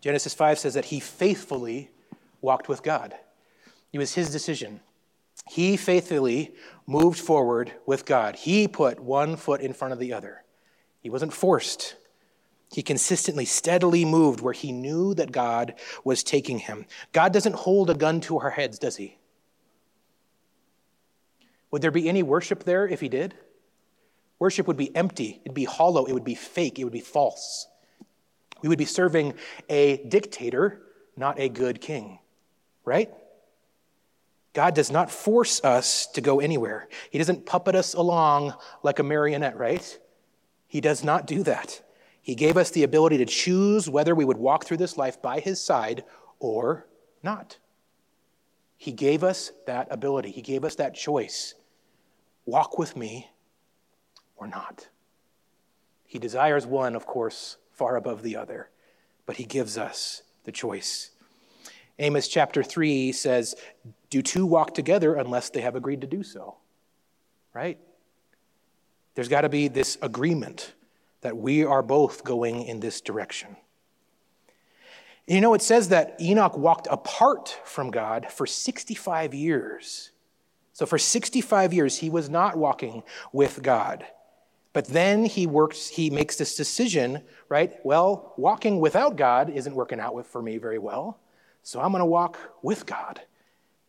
Genesis 0.02 0.36
5 0.36 0.60
says 0.60 0.76
that 0.76 0.86
he 0.86 1.00
faithfully 1.00 1.90
walked 2.42 2.70
with 2.70 2.84
God. 2.84 3.16
It 3.92 3.98
was 3.98 4.14
his 4.14 4.30
decision. 4.30 4.82
He 5.50 5.78
faithfully 5.78 6.54
moved 6.86 7.20
forward 7.20 7.72
with 7.86 8.06
God. 8.06 8.36
He 8.36 8.68
put 8.68 9.00
one 9.00 9.36
foot 9.36 9.62
in 9.62 9.74
front 9.74 9.94
of 9.94 10.00
the 10.00 10.14
other. 10.14 10.45
He 11.06 11.12
wasn't 11.12 11.34
forced. 11.34 11.98
He 12.74 12.82
consistently, 12.82 13.46
steadily 13.46 14.06
moved 14.06 14.42
where 14.42 14.54
he 14.54 14.72
knew 14.72 15.14
that 15.14 15.32
God 15.32 15.76
was 16.04 16.24
taking 16.24 16.58
him. 16.58 16.88
God 17.12 17.32
doesn't 17.32 17.54
hold 17.54 17.92
a 17.92 17.94
gun 17.94 18.22
to 18.22 18.40
our 18.40 18.50
heads, 18.50 18.80
does 18.80 18.96
he? 18.96 19.20
Would 21.70 21.84
there 21.84 21.92
be 21.92 22.10
any 22.10 22.24
worship 22.24 22.64
there 22.64 22.88
if 22.88 23.02
he 23.02 23.08
did? 23.08 23.36
Worship 24.40 24.66
would 24.66 24.78
be 24.78 24.96
empty, 24.96 25.42
it'd 25.46 25.54
be 25.54 25.66
hollow, 25.66 26.06
it 26.06 26.14
would 26.14 26.24
be 26.24 26.34
fake, 26.34 26.80
it 26.80 26.86
would 26.86 26.92
be 26.92 27.02
false. 27.02 27.68
We 28.64 28.70
would 28.70 28.80
be 28.80 28.86
serving 28.86 29.36
a 29.70 29.98
dictator, 29.98 30.82
not 31.16 31.40
a 31.40 31.50
good 31.50 31.82
king, 31.82 32.18
right? 32.84 33.14
God 34.54 34.74
does 34.74 34.90
not 34.90 35.12
force 35.12 35.64
us 35.64 36.08
to 36.14 36.22
go 36.22 36.40
anywhere. 36.40 36.90
He 37.12 37.20
doesn't 37.20 37.46
puppet 37.46 37.76
us 37.76 37.94
along 37.94 38.56
like 38.82 38.98
a 38.98 39.04
marionette, 39.04 39.60
right? 39.60 40.00
He 40.76 40.82
does 40.82 41.06
not 41.06 41.26
do 41.26 41.42
that. 41.44 41.82
He 42.22 42.36
gave 42.36 42.58
us 42.58 42.70
the 42.70 42.84
ability 42.84 43.20
to 43.20 43.26
choose 43.26 43.90
whether 43.90 44.14
we 44.14 44.26
would 44.26 44.36
walk 44.36 44.66
through 44.66 44.76
this 44.76 44.98
life 44.98 45.22
by 45.22 45.40
his 45.40 45.64
side 45.64 46.04
or 46.38 46.86
not. 47.24 47.60
He 48.76 48.92
gave 48.92 49.24
us 49.24 49.54
that 49.68 49.88
ability, 49.90 50.32
he 50.32 50.42
gave 50.42 50.66
us 50.66 50.76
that 50.76 50.94
choice. 50.94 51.54
Walk 52.46 52.78
with 52.78 52.98
me 52.98 53.30
or 54.36 54.48
not. 54.48 54.90
He 56.04 56.20
desires 56.20 56.66
one, 56.66 56.98
of 56.98 57.06
course, 57.06 57.56
far 57.72 57.96
above 57.96 58.22
the 58.22 58.36
other, 58.36 58.70
but 59.26 59.38
he 59.38 59.46
gives 59.46 59.78
us 59.78 60.24
the 60.44 60.52
choice. 60.52 61.12
Amos 62.00 62.28
chapter 62.28 62.64
3 62.64 63.14
says, 63.14 63.56
Do 64.10 64.22
two 64.22 64.46
walk 64.46 64.74
together 64.74 65.16
unless 65.16 65.50
they 65.50 65.62
have 65.62 65.78
agreed 65.78 66.02
to 66.02 66.08
do 66.08 66.22
so? 66.22 66.58
Right? 67.54 67.80
There's 69.16 69.30
got 69.30 69.42
to 69.42 69.50
be 69.50 69.68
this 69.68 69.98
agreement 70.02 70.74
that 71.22 71.36
we 71.36 71.64
are 71.66 71.82
both 71.82 72.24
going 72.24 72.64
in 72.64 72.80
this 72.80 73.02
direction. 73.02 73.56
You 75.28 75.42
know, 75.42 75.56
it 75.56 75.62
says 75.62 75.90
that 75.90 76.16
Enoch 76.22 76.58
walked 76.58 76.88
apart 76.92 77.60
from 77.64 77.90
God 77.90 78.28
for 78.32 78.46
65 78.46 79.34
years. 79.34 80.12
So, 80.74 80.86
for 80.86 81.00
65 81.00 81.74
years, 81.74 81.98
he 81.98 82.10
was 82.10 82.30
not 82.30 82.58
walking 82.58 83.02
with 83.32 83.64
God. 83.64 84.06
But 84.76 84.88
then 84.88 85.24
he 85.24 85.48
works, 85.48 85.88
he 85.88 86.10
makes 86.10 86.36
this 86.36 86.58
decision, 86.58 87.22
right? 87.48 87.74
Well, 87.86 88.34
walking 88.36 88.82
without 88.82 89.16
God 89.16 89.50
isn't 89.50 89.74
working 89.74 90.02
out 90.02 90.14
with, 90.14 90.28
for 90.28 90.42
me 90.42 90.58
very 90.58 90.80
well. 90.80 91.18
So 91.64 91.80
I'm 91.80 91.92
going 91.92 92.02
to 92.02 92.06
walk 92.06 92.38
with 92.62 92.86
God. 92.86 93.22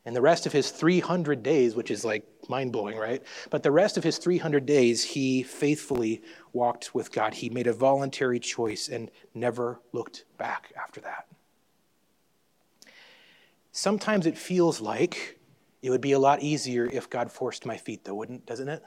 And 0.07 0.15
the 0.15 0.23
rest 0.23 0.47
of 0.47 0.53
his 0.53 0.71
300 0.71 1.43
days, 1.43 1.75
which 1.75 1.91
is 1.91 2.05
like 2.05 2.25
mind 2.49 2.71
blowing, 2.71 2.97
right? 2.97 3.25
But 3.51 3.65
the 3.65 3.73
rest 3.73 3.97
of 3.97 4.05
his 4.05 4.19
300 4.19 4.65
days, 4.65 5.03
he 5.03 5.43
faithfully 5.43 6.23
walked 6.53 6.95
with 6.95 7.11
God. 7.11 7.35
He 7.35 7.51
made 7.51 7.67
a 7.67 7.73
voluntary 7.73 8.39
choice 8.39 8.89
and 8.89 9.11
never 9.35 9.81
looked 9.93 10.25
back 10.39 10.73
after 10.81 11.01
that. 11.01 11.27
Sometimes 13.73 14.27
it 14.27 14.39
feels 14.39 14.81
like 14.81 15.41
it 15.83 15.91
would 15.91 16.01
be 16.01 16.13
a 16.13 16.21
lot 16.21 16.41
easier 16.41 16.87
if 16.87 17.11
God 17.11 17.33
forced 17.33 17.67
my 17.67 17.77
feet, 17.77 18.05
though, 18.05 18.15
wouldn't, 18.15 18.47
doesn't 18.47 18.69
it? 18.69 18.85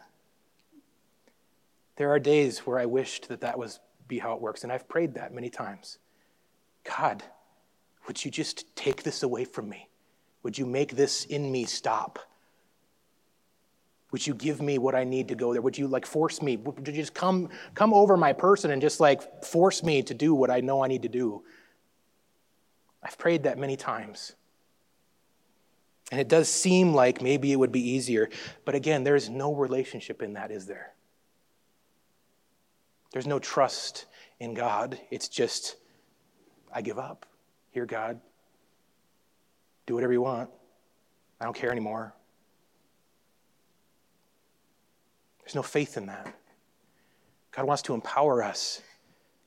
There 1.97 2.11
are 2.11 2.19
days 2.19 2.59
where 2.59 2.79
I 2.79 2.85
wished 2.85 3.27
that 3.27 3.41
that 3.41 3.59
was 3.59 3.81
be 4.07 4.19
how 4.19 4.35
it 4.35 4.41
works, 4.41 4.63
and 4.63 4.71
I've 4.71 4.87
prayed 4.87 5.15
that 5.15 5.33
many 5.33 5.49
times. 5.49 5.97
God, 6.85 7.23
would 8.07 8.23
you 8.23 8.31
just 8.31 8.73
take 8.77 9.03
this 9.03 9.21
away 9.21 9.43
from 9.43 9.67
me? 9.67 9.88
Would 10.43 10.57
you 10.57 10.65
make 10.65 10.95
this 10.95 11.25
in 11.25 11.51
me 11.51 11.65
stop? 11.65 12.19
Would 14.11 14.25
you 14.25 14.33
give 14.33 14.61
me 14.61 14.77
what 14.77 14.95
I 14.95 15.03
need 15.03 15.27
to 15.27 15.35
go 15.35 15.53
there? 15.53 15.61
Would 15.61 15.77
you 15.77 15.87
like 15.87 16.05
force 16.05 16.41
me? 16.41 16.57
Would 16.57 16.87
you 16.87 16.93
just 16.93 17.13
come 17.13 17.49
come 17.75 17.93
over 17.93 18.17
my 18.17 18.33
person 18.33 18.71
and 18.71 18.81
just 18.81 18.99
like 18.99 19.43
force 19.45 19.83
me 19.83 20.01
to 20.03 20.13
do 20.13 20.33
what 20.33 20.49
I 20.49 20.61
know 20.61 20.83
I 20.83 20.87
need 20.87 21.03
to 21.03 21.09
do? 21.09 21.43
I've 23.03 23.17
prayed 23.17 23.43
that 23.43 23.57
many 23.57 23.77
times. 23.77 24.33
And 26.11 26.19
it 26.19 26.27
does 26.27 26.49
seem 26.49 26.93
like 26.93 27.21
maybe 27.21 27.51
it 27.51 27.55
would 27.55 27.71
be 27.71 27.91
easier, 27.91 28.29
but 28.65 28.73
again, 28.73 29.03
there's 29.03 29.29
no 29.29 29.53
relationship 29.53 30.23
in 30.23 30.33
that, 30.33 30.49
is 30.49 30.65
there? 30.65 30.93
There's 33.11 33.27
no 33.27 33.37
trust 33.37 34.05
in 34.39 34.55
God. 34.55 34.99
It's 35.11 35.27
just, 35.27 35.75
I 36.73 36.81
give 36.81 36.97
up. 36.97 37.27
Here, 37.71 37.85
God. 37.85 38.19
Do 39.89 39.95
whatever 39.95 40.13
you 40.13 40.21
want. 40.21 40.51
I 41.41 41.45
don't 41.45 41.55
care 41.55 41.71
anymore. 41.71 42.13
There's 45.39 45.55
no 45.55 45.63
faith 45.63 45.97
in 45.97 46.05
that. 46.05 46.31
God 47.49 47.65
wants 47.65 47.81
to 47.81 47.95
empower 47.95 48.43
us. 48.43 48.83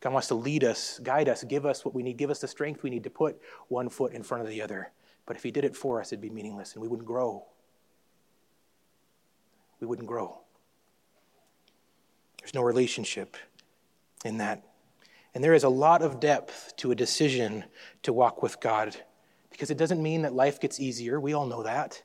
God 0.00 0.12
wants 0.12 0.26
to 0.26 0.34
lead 0.34 0.64
us, 0.64 0.98
guide 1.00 1.28
us, 1.28 1.44
give 1.44 1.64
us 1.64 1.84
what 1.84 1.94
we 1.94 2.02
need, 2.02 2.16
give 2.16 2.28
us 2.28 2.40
the 2.40 2.48
strength 2.48 2.82
we 2.82 2.90
need 2.90 3.04
to 3.04 3.10
put 3.10 3.40
one 3.68 3.88
foot 3.88 4.14
in 4.14 4.24
front 4.24 4.42
of 4.42 4.48
the 4.48 4.60
other. 4.60 4.90
But 5.26 5.36
if 5.36 5.44
He 5.44 5.52
did 5.52 5.64
it 5.64 5.76
for 5.76 6.00
us, 6.00 6.08
it'd 6.08 6.20
be 6.20 6.28
meaningless 6.28 6.72
and 6.72 6.82
we 6.82 6.88
wouldn't 6.88 7.06
grow. 7.06 7.46
We 9.78 9.86
wouldn't 9.86 10.08
grow. 10.08 10.40
There's 12.40 12.52
no 12.52 12.62
relationship 12.62 13.36
in 14.24 14.38
that. 14.38 14.64
And 15.36 15.44
there 15.44 15.54
is 15.54 15.62
a 15.62 15.68
lot 15.68 16.02
of 16.02 16.18
depth 16.18 16.74
to 16.78 16.90
a 16.90 16.96
decision 16.96 17.62
to 18.02 18.12
walk 18.12 18.42
with 18.42 18.58
God 18.58 18.96
because 19.52 19.70
it 19.70 19.78
doesn't 19.78 20.02
mean 20.02 20.22
that 20.22 20.34
life 20.34 20.60
gets 20.60 20.80
easier. 20.80 21.20
We 21.20 21.34
all 21.34 21.46
know 21.46 21.62
that. 21.62 22.02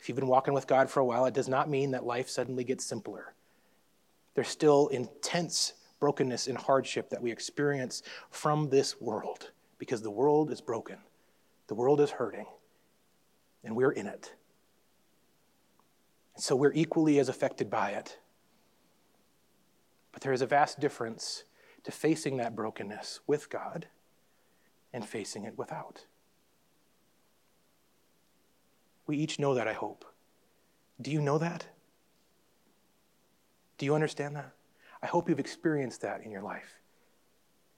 If 0.00 0.08
you've 0.08 0.16
been 0.16 0.26
walking 0.26 0.54
with 0.54 0.66
God 0.66 0.90
for 0.90 1.00
a 1.00 1.04
while, 1.04 1.26
it 1.26 1.34
does 1.34 1.48
not 1.48 1.68
mean 1.68 1.92
that 1.92 2.04
life 2.04 2.28
suddenly 2.28 2.64
gets 2.64 2.84
simpler. 2.84 3.34
There's 4.34 4.48
still 4.48 4.88
intense 4.88 5.74
brokenness 5.98 6.46
and 6.46 6.58
hardship 6.58 7.10
that 7.10 7.22
we 7.22 7.32
experience 7.32 8.02
from 8.30 8.68
this 8.68 9.00
world 9.00 9.50
because 9.78 10.02
the 10.02 10.10
world 10.10 10.50
is 10.50 10.60
broken, 10.60 10.98
the 11.68 11.74
world 11.74 12.00
is 12.00 12.10
hurting, 12.10 12.46
and 13.64 13.74
we're 13.74 13.92
in 13.92 14.06
it. 14.06 14.34
So 16.36 16.54
we're 16.54 16.72
equally 16.74 17.18
as 17.18 17.28
affected 17.28 17.70
by 17.70 17.90
it. 17.90 18.18
But 20.12 20.22
there 20.22 20.32
is 20.32 20.42
a 20.42 20.46
vast 20.46 20.80
difference 20.80 21.44
to 21.84 21.92
facing 21.92 22.36
that 22.38 22.54
brokenness 22.54 23.20
with 23.26 23.48
God 23.48 23.86
and 24.92 25.06
facing 25.06 25.44
it 25.44 25.56
without. 25.56 26.04
We 29.06 29.16
each 29.16 29.38
know 29.38 29.54
that, 29.54 29.68
I 29.68 29.72
hope. 29.72 30.04
Do 31.00 31.10
you 31.10 31.20
know 31.20 31.38
that? 31.38 31.66
Do 33.78 33.86
you 33.86 33.94
understand 33.94 34.36
that? 34.36 34.52
I 35.02 35.06
hope 35.06 35.28
you've 35.28 35.38
experienced 35.38 36.00
that 36.02 36.22
in 36.24 36.30
your 36.30 36.42
life. 36.42 36.80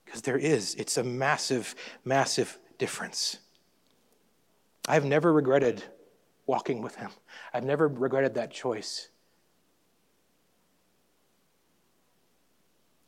Because 0.05 0.21
there 0.21 0.37
is, 0.37 0.75
it's 0.75 0.97
a 0.97 1.03
massive, 1.03 1.75
massive 2.03 2.57
difference. 2.77 3.37
I've 4.87 5.05
never 5.05 5.31
regretted 5.31 5.83
walking 6.47 6.81
with 6.81 6.95
him, 6.95 7.11
I've 7.53 7.63
never 7.63 7.87
regretted 7.87 8.33
that 8.35 8.49
choice. 8.49 9.09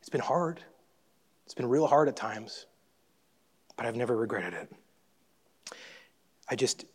It's 0.00 0.08
been 0.08 0.20
hard. 0.20 0.60
It's 1.44 1.54
been 1.54 1.68
real 1.68 1.86
hard 1.86 2.08
at 2.08 2.16
times, 2.16 2.66
but 3.76 3.84
I've 3.84 3.94
never 3.94 4.16
regretted 4.16 4.54
it. 4.54 4.72
I 6.48 6.56
just, 6.56 6.86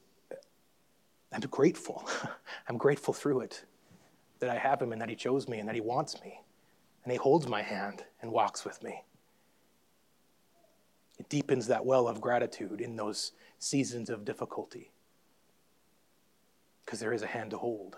I'm 1.32 1.42
grateful. 1.42 2.08
I'm 2.70 2.78
grateful 2.78 3.14
through 3.14 3.42
it 3.42 3.66
that 4.40 4.50
I 4.50 4.58
have 4.58 4.82
him 4.82 4.92
and 4.92 5.02
that 5.02 5.10
he 5.10 5.16
chose 5.16 5.48
me 5.48 5.60
and 5.60 5.68
that 5.68 5.76
he 5.76 5.82
wants 5.82 6.22
me 6.22 6.42
and 7.04 7.12
he 7.12 7.18
holds 7.18 7.48
my 7.48 7.62
hand 7.62 8.04
and 8.22 8.32
walks 8.32 8.64
with 8.64 8.82
me. 8.84 9.04
It 11.18 11.30
deepens 11.30 11.68
that 11.68 11.86
well 11.86 12.08
of 12.08 12.22
gratitude 12.22 12.82
in 12.82 12.96
those 12.96 13.32
seasons 13.60 14.10
of 14.10 14.26
difficulty 14.26 14.92
because 16.86 17.00
there 17.00 17.14
is 17.14 17.24
a 17.24 17.28
hand 17.28 17.52
to 17.52 17.58
hold. 17.58 17.98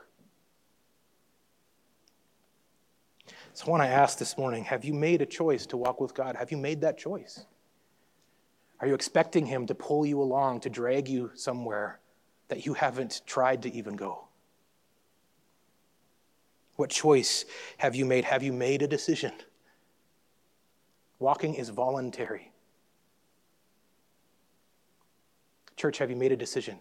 So 3.54 3.70
when 3.70 3.82
I 3.82 3.86
want 3.86 3.92
to 3.92 4.02
ask 4.02 4.18
this 4.18 4.38
morning 4.38 4.64
have 4.64 4.86
you 4.86 4.94
made 4.94 5.22
a 5.22 5.26
choice 5.26 5.66
to 5.68 5.78
walk 5.78 6.00
with 6.00 6.14
God? 6.14 6.36
Have 6.38 6.52
you 6.52 6.58
made 6.58 6.82
that 6.82 6.98
choice? 6.98 7.46
Are 8.80 8.88
you 8.88 8.94
expecting 8.94 9.46
Him 9.46 9.66
to 9.68 9.76
pull 9.76 10.06
you 10.06 10.22
along, 10.22 10.62
to 10.62 10.70
drag 10.70 11.10
you 11.10 11.32
somewhere 11.36 12.00
that 12.50 12.66
you 12.66 12.74
haven't 12.74 13.22
tried 13.26 13.64
to 13.64 13.74
even 13.74 13.96
go? 13.96 14.26
What 16.76 16.90
choice 16.90 17.46
have 17.78 17.96
you 17.96 18.06
made? 18.06 18.26
Have 18.26 18.44
you 18.44 18.54
made 18.54 18.82
a 18.82 18.88
decision? 18.88 19.32
Walking 21.20 21.56
is 21.56 21.70
voluntary. 21.70 22.52
Church, 25.76 25.98
have 25.98 26.10
you 26.10 26.16
made 26.16 26.32
a 26.32 26.38
decision? 26.38 26.80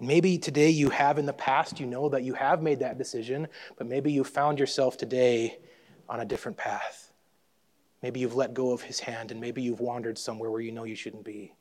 Maybe 0.00 0.38
today 0.38 0.70
you 0.70 0.90
have 0.90 1.18
in 1.18 1.26
the 1.26 1.32
past, 1.32 1.78
you 1.78 1.86
know 1.86 2.08
that 2.08 2.22
you 2.22 2.34
have 2.34 2.62
made 2.62 2.78
that 2.78 2.96
decision, 2.96 3.48
but 3.76 3.86
maybe 3.86 4.10
you 4.10 4.24
found 4.24 4.58
yourself 4.58 4.96
today 4.96 5.58
on 6.08 6.20
a 6.20 6.24
different 6.24 6.56
path. 6.56 6.99
Maybe 8.02 8.20
you've 8.20 8.36
let 8.36 8.54
go 8.54 8.72
of 8.72 8.82
his 8.82 9.00
hand 9.00 9.30
and 9.30 9.40
maybe 9.40 9.62
you've 9.62 9.80
wandered 9.80 10.18
somewhere 10.18 10.50
where 10.50 10.60
you 10.60 10.72
know 10.72 10.84
you 10.84 10.96
shouldn't 10.96 11.24
be. 11.24 11.54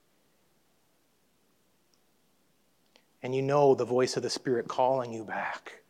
And 3.22 3.36
you 3.36 3.42
know 3.42 3.76
the 3.76 3.86
voice 3.86 4.16
of 4.16 4.24
the 4.24 4.30
Spirit 4.30 4.68
calling 4.68 5.12
you 5.12 5.26
back, 5.26 5.82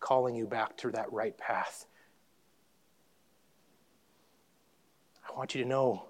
calling 0.00 0.34
you 0.34 0.46
back 0.46 0.76
to 0.78 0.90
that 0.92 1.12
right 1.12 1.36
path. 1.36 1.84
I 5.28 5.36
want 5.36 5.54
you 5.54 5.62
to 5.62 5.68
know 5.68 6.06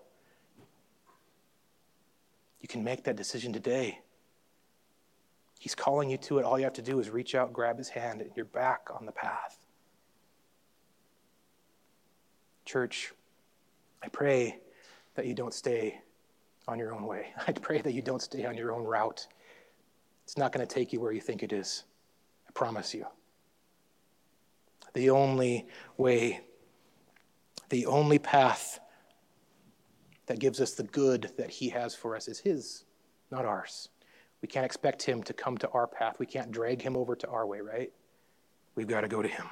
you 2.61 2.69
can 2.69 2.85
make 2.85 3.05
that 3.05 3.17
decision 3.17 3.53
today. 3.53 4.01
He's 5.59 5.75
calling 5.75 6.09
you 6.09 6.17
to 6.19 6.39
it. 6.39 6.45
All 6.45 6.57
you 6.57 6.65
have 6.65 6.75
to 6.75 6.83
do 6.83 7.01
is 7.01 7.11
reach 7.11 7.35
out, 7.35 7.53
grab 7.53 7.79
his 7.79 7.89
hand, 7.89 8.21
and 8.21 8.31
you're 8.37 8.45
back 8.45 8.89
on 8.95 9.07
the 9.07 9.13
path. 9.13 9.59
Church, 12.65 13.13
I 14.03 14.09
pray 14.09 14.59
that 15.15 15.27
you 15.27 15.35
don't 15.35 15.55
stay 15.55 16.01
on 16.67 16.79
your 16.79 16.95
own 16.95 17.05
way. 17.05 17.33
I 17.47 17.53
pray 17.53 17.81
that 17.81 17.93
you 17.93 18.03
don't 18.03 18.23
stay 18.23 18.45
on 18.45 18.57
your 18.57 18.73
own 18.73 18.85
route. 18.85 19.27
It's 20.25 20.37
not 20.37 20.53
going 20.53 20.67
to 20.67 20.73
take 20.73 20.93
you 20.93 21.01
where 21.01 21.13
you 21.13 21.21
think 21.21 21.43
it 21.43 21.53
is. 21.53 21.85
I 22.49 22.53
promise 22.53 22.95
you. 22.95 23.07
The 24.95 25.11
only 25.11 25.67
way, 25.97 26.41
the 27.69 27.87
only 27.87 28.19
path 28.19 28.81
that 30.27 30.39
gives 30.39 30.61
us 30.61 30.73
the 30.73 30.85
good 30.85 31.33
that 31.39 31.51
He 31.51 31.69
has 31.71 31.95
for 31.95 32.17
us 32.17 32.29
is 32.29 32.39
His, 32.39 32.85
not 33.31 33.45
ours. 33.45 33.89
We 34.41 34.49
can't 34.49 34.65
expect 34.65 35.03
him 35.03 35.23
to 35.25 35.33
come 35.33 35.59
to 35.59 35.69
our 35.71 35.87
path. 35.87 36.19
We 36.19 36.27
can't 36.27 36.51
drag 36.51 36.83
him 36.83 36.97
over 36.97 37.17
to 37.17 37.29
our 37.29 37.47
way, 37.47 37.61
right? 37.61 37.93
We've 38.75 38.87
got 38.87 39.01
to 39.01 39.09
go 39.09 39.23
to 39.23 39.29
him. 39.29 39.47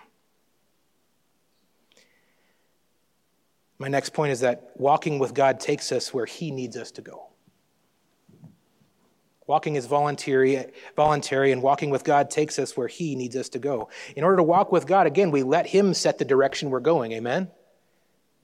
My 3.79 3.89
next 3.89 4.11
point 4.11 4.33
is 4.33 4.41
that 4.41 4.71
walking 4.77 5.19
with 5.19 5.35
God 5.35 5.61
takes 5.61 5.93
us 5.93 6.13
where 6.15 6.27
he 6.27 6.51
needs 6.51 6.77
us 6.77 6.91
to 6.93 7.03
go. 7.03 7.27
Walking 9.47 9.77
is 9.77 9.87
voluntary, 9.87 10.73
voluntary, 10.97 11.53
and 11.53 11.63
walking 11.63 11.91
with 11.91 12.03
God 12.03 12.31
takes 12.31 12.59
us 12.59 12.77
where 12.77 12.89
He 12.89 13.15
needs 13.15 13.37
us 13.37 13.49
to 13.51 13.61
go. 13.61 13.89
In 14.17 14.25
order 14.25 14.39
to 14.39 14.43
walk 14.43 14.73
with 14.73 14.87
God, 14.87 15.07
again, 15.07 15.31
we 15.31 15.45
let 15.45 15.69
Him 15.69 15.95
set 15.95 16.19
the 16.19 16.25
direction 16.25 16.71
we're 16.71 16.81
going. 16.81 17.13
Amen? 17.13 17.51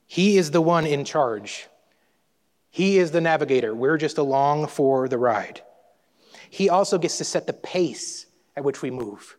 He 0.07 0.37
is 0.37 0.53
the 0.53 0.61
one 0.61 0.87
in 0.87 1.05
charge. 1.05 1.67
He 2.71 2.99
is 2.99 3.11
the 3.11 3.21
navigator. 3.21 3.75
We're 3.75 3.99
just 3.99 4.19
along 4.19 4.69
for 4.69 5.09
the 5.09 5.19
ride. 5.19 5.63
He 6.51 6.69
also 6.69 6.99
gets 6.99 7.19
to 7.19 7.25
set 7.25 7.47
the 7.47 7.53
pace 7.53 8.27
at 8.57 8.65
which 8.65 8.81
we 8.81 8.91
move, 8.91 9.37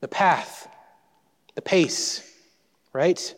the 0.00 0.08
path, 0.08 0.68
the 1.54 1.62
pace, 1.62 2.28
right? 2.92 3.34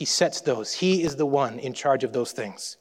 He 0.00 0.06
sets 0.06 0.40
those. 0.40 0.72
He 0.72 1.02
is 1.02 1.16
the 1.16 1.26
one 1.26 1.58
in 1.58 1.74
charge 1.74 2.04
of 2.04 2.14
those 2.14 2.32
things. 2.32 2.78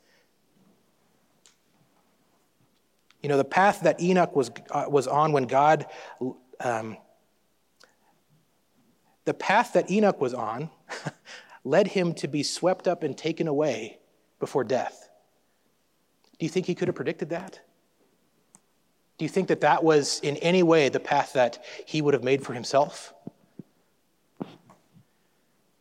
You 3.21 3.27
know, 3.27 3.35
the 3.35 3.43
path 3.43 3.81
that 3.81 3.99
Enoch 3.99 4.33
was, 4.37 4.49
uh, 4.71 4.85
was 4.87 5.05
on 5.05 5.33
when 5.33 5.43
God, 5.43 5.87
um, 6.61 6.95
the 9.25 9.33
path 9.33 9.73
that 9.73 9.91
Enoch 9.91 10.21
was 10.21 10.33
on 10.33 10.69
led 11.65 11.87
him 11.87 12.13
to 12.13 12.29
be 12.29 12.41
swept 12.41 12.87
up 12.87 13.03
and 13.03 13.17
taken 13.17 13.49
away 13.49 13.99
before 14.39 14.63
death. 14.63 15.09
Do 16.39 16.45
you 16.45 16.49
think 16.49 16.67
he 16.67 16.73
could 16.73 16.87
have 16.87 16.95
predicted 16.95 17.31
that? 17.31 17.59
Do 19.17 19.25
you 19.25 19.29
think 19.29 19.49
that 19.49 19.59
that 19.59 19.83
was 19.83 20.21
in 20.21 20.37
any 20.37 20.63
way 20.63 20.87
the 20.87 21.01
path 21.01 21.33
that 21.33 21.61
he 21.85 22.01
would 22.01 22.13
have 22.13 22.23
made 22.23 22.45
for 22.45 22.53
himself? 22.53 23.13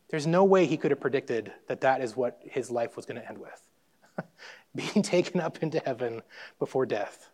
There's 0.08 0.26
no 0.26 0.44
way 0.44 0.66
he 0.66 0.76
could 0.76 0.90
have 0.90 1.00
predicted 1.00 1.52
that 1.68 1.82
that 1.82 2.00
is 2.00 2.16
what 2.16 2.40
his 2.42 2.70
life 2.70 2.96
was 2.96 3.04
going 3.04 3.20
to 3.20 3.28
end 3.28 3.38
with 3.38 3.62
being 4.74 5.02
taken 5.02 5.40
up 5.40 5.62
into 5.62 5.80
heaven 5.80 6.22
before 6.58 6.86
death. 6.86 7.30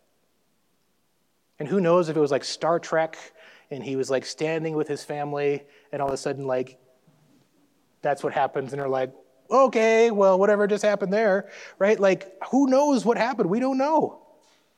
And 1.57 1.67
who 1.67 1.79
knows 1.79 2.09
if 2.09 2.17
it 2.17 2.19
was 2.19 2.31
like 2.31 2.43
Star 2.43 2.79
Trek 2.79 3.17
and 3.71 3.83
he 3.83 3.95
was 3.95 4.09
like 4.09 4.25
standing 4.25 4.75
with 4.75 4.87
his 4.87 5.03
family 5.03 5.63
and 5.91 6.01
all 6.01 6.09
of 6.09 6.13
a 6.13 6.17
sudden, 6.17 6.45
like, 6.45 6.77
that's 8.01 8.23
what 8.23 8.33
happens, 8.33 8.71
and 8.71 8.79
they're 8.79 8.87
like, 8.87 9.11
okay, 9.49 10.11
well, 10.11 10.37
whatever 10.37 10.67
just 10.67 10.83
happened 10.83 11.11
there, 11.11 11.49
right? 11.79 11.99
Like, 11.99 12.31
who 12.51 12.67
knows 12.67 13.03
what 13.03 13.17
happened? 13.17 13.49
We 13.49 13.59
don't 13.59 13.77
know. 13.77 14.21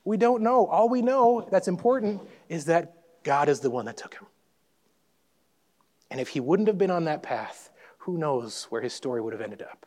We 0.05 0.15
don't 0.15 0.41
know. 0.43 0.65
All 0.67 0.88
we 0.88 1.01
know 1.01 1.45
that's 1.51 1.67
important 1.67 2.21
is 2.47 2.65
that 2.65 2.93
God 3.23 3.49
is 3.49 3.60
the 3.60 3.69
one 3.69 3.86
that 3.86 3.97
took 3.97 4.13
him. 4.13 4.25
And 6.10 6.21
if 6.21 6.29
he 6.29 6.39
wouldn't 6.39 6.67
have 6.67 6.77
been 6.77 6.91
on 6.91 7.05
that 7.05 7.21
path, 7.21 7.69
who 8.08 8.17
knows 8.17 8.67
where 8.70 8.80
his 8.80 8.93
story 8.93 9.20
would 9.20 9.34
have 9.34 9.41
ended 9.41 9.62
up? 9.62 9.86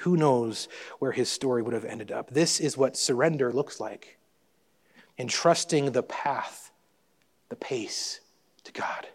Who 0.00 0.16
knows 0.16 0.66
where 0.98 1.12
his 1.12 1.30
story 1.30 1.62
would 1.62 1.74
have 1.74 1.84
ended 1.84 2.10
up? 2.10 2.30
This 2.30 2.58
is 2.58 2.76
what 2.76 2.96
surrender 2.96 3.52
looks 3.52 3.78
like 3.78 4.18
entrusting 5.16 5.92
the 5.92 6.02
path, 6.02 6.72
the 7.50 7.54
pace 7.54 8.20
to 8.64 8.72
God. 8.72 9.06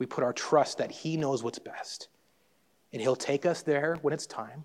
We 0.00 0.06
put 0.06 0.24
our 0.24 0.32
trust 0.32 0.78
that 0.78 0.90
He 0.90 1.16
knows 1.16 1.44
what's 1.44 1.60
best. 1.60 2.08
And 2.92 3.00
He'll 3.00 3.14
take 3.14 3.46
us 3.46 3.62
there 3.62 3.98
when 4.02 4.12
it's 4.12 4.26
time, 4.26 4.64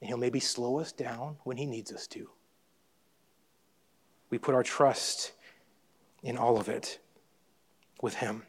and 0.00 0.06
He'll 0.06 0.16
maybe 0.16 0.38
slow 0.38 0.78
us 0.78 0.92
down 0.92 1.38
when 1.42 1.56
He 1.56 1.66
needs 1.66 1.90
us 1.92 2.06
to. 2.06 2.30
We 4.30 4.38
put 4.38 4.54
our 4.54 4.62
trust 4.62 5.32
in 6.22 6.36
all 6.36 6.56
of 6.56 6.68
it 6.68 7.00
with 8.00 8.14
Him. 8.14 8.44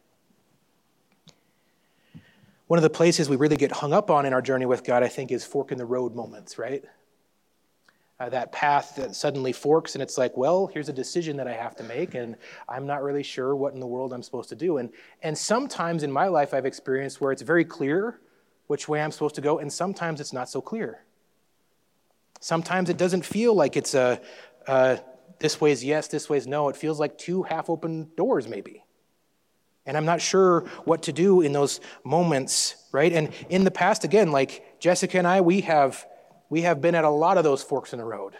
One 2.68 2.78
of 2.78 2.84
the 2.84 2.90
places 2.90 3.30
we 3.30 3.36
really 3.36 3.56
get 3.56 3.72
hung 3.72 3.94
up 3.94 4.12
on 4.12 4.26
in 4.26 4.34
our 4.34 4.42
journey 4.42 4.66
with 4.66 4.84
God, 4.84 5.02
I 5.04 5.08
think, 5.08 5.32
is 5.32 5.46
fork 5.46 5.72
in 5.72 5.78
the 5.78 5.86
road 5.86 6.16
moments, 6.16 6.58
right? 6.58 6.84
uh, 8.20 8.30
that 8.30 8.52
path 8.52 8.96
that 8.96 9.16
suddenly 9.16 9.52
forks 9.52 9.96
and 9.96 10.02
it's 10.02 10.18
like 10.18 10.36
well 10.36 10.68
here's 10.68 10.90
a 10.90 10.94
decision 10.94 11.38
that 11.38 11.48
i 11.48 11.54
have 11.54 11.76
to 11.76 11.84
make 11.84 12.16
and 12.16 12.36
i'm 12.68 12.88
not 12.88 13.04
really 13.04 13.24
sure 13.24 13.56
what 13.56 13.74
in 13.74 13.80
the 13.80 13.88
world 13.88 14.14
i'm 14.14 14.24
supposed 14.24 14.50
to 14.50 14.56
do. 14.56 14.78
And 14.78 14.90
and 15.22 15.38
sometimes 15.38 16.04
in 16.04 16.12
my 16.12 16.28
life 16.28 16.54
i've 16.54 16.66
experienced 16.66 17.22
where 17.22 17.32
it's 17.32 17.42
very 17.42 17.66
clear 17.66 18.20
which 18.68 18.88
way 18.88 19.02
i'm 19.02 19.12
supposed 19.12 19.36
to 19.36 19.42
go 19.42 19.60
and 19.60 19.72
sometimes 19.72 20.20
it's 20.20 20.34
not 20.34 20.50
so 20.50 20.62
clear. 20.62 21.04
Sometimes 22.40 22.90
it 22.92 22.98
doesn't 22.98 23.26
feel 23.26 23.56
like 23.56 23.76
it's 23.76 23.96
a, 23.96 24.22
a 24.68 25.00
this 25.40 25.60
is 25.62 25.84
yes 25.84 26.08
this 26.08 26.30
way 26.30 26.38
is 26.38 26.48
no. 26.48 26.70
It 26.70 26.76
feels 26.76 27.00
like 27.00 27.18
two 27.18 27.44
half 27.44 27.70
open 27.70 28.12
doors 28.16 28.48
maybe 28.48 28.84
and 29.88 29.98
i'm 29.98 30.06
not 30.06 30.22
sure 30.22 30.62
what 30.86 31.02
to 31.02 31.12
do 31.12 31.42
in 31.42 31.52
those 31.52 31.80
moments 32.04 32.76
right 32.92 33.14
and 33.14 33.34
in 33.50 33.64
the 33.64 33.72
past 33.72 34.04
again 34.04 34.32
like 34.32 34.80
jessica 34.80 35.18
and 35.18 35.26
i 35.26 35.42
we 35.42 35.62
have 35.62 36.06
we 36.50 36.62
have 36.62 36.82
been 36.82 36.96
at 36.96 37.04
a 37.04 37.10
lot 37.10 37.38
of 37.38 37.44
those 37.44 37.64
forks 37.64 37.94
in 37.94 38.00
the 38.00 38.06
road. 38.06 38.34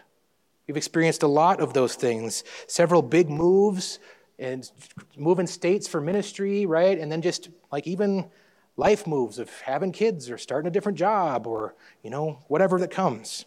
We've 0.68 0.78
experienced 0.78 1.24
a 1.24 1.28
lot 1.28 1.60
of 1.60 1.74
those 1.74 1.96
things, 1.96 2.44
several 2.68 3.02
big 3.02 3.30
moves 3.30 4.00
and 4.40 4.70
moving 5.16 5.48
states 5.48 5.88
for 5.88 6.00
ministry, 6.00 6.66
right? 6.66 6.98
And 6.98 7.12
then 7.12 7.22
just 7.22 7.50
like 7.72 7.88
even 7.88 8.30
life 8.76 9.08
moves 9.08 9.40
of 9.40 9.50
having 9.62 9.92
kids 9.92 10.30
or 10.30 10.38
starting 10.38 10.68
a 10.68 10.72
different 10.72 10.98
job 10.98 11.48
or, 11.48 11.74
you 12.04 12.10
know, 12.10 12.40
whatever 12.48 12.80
that 12.80 12.92
comes. 12.92 13.46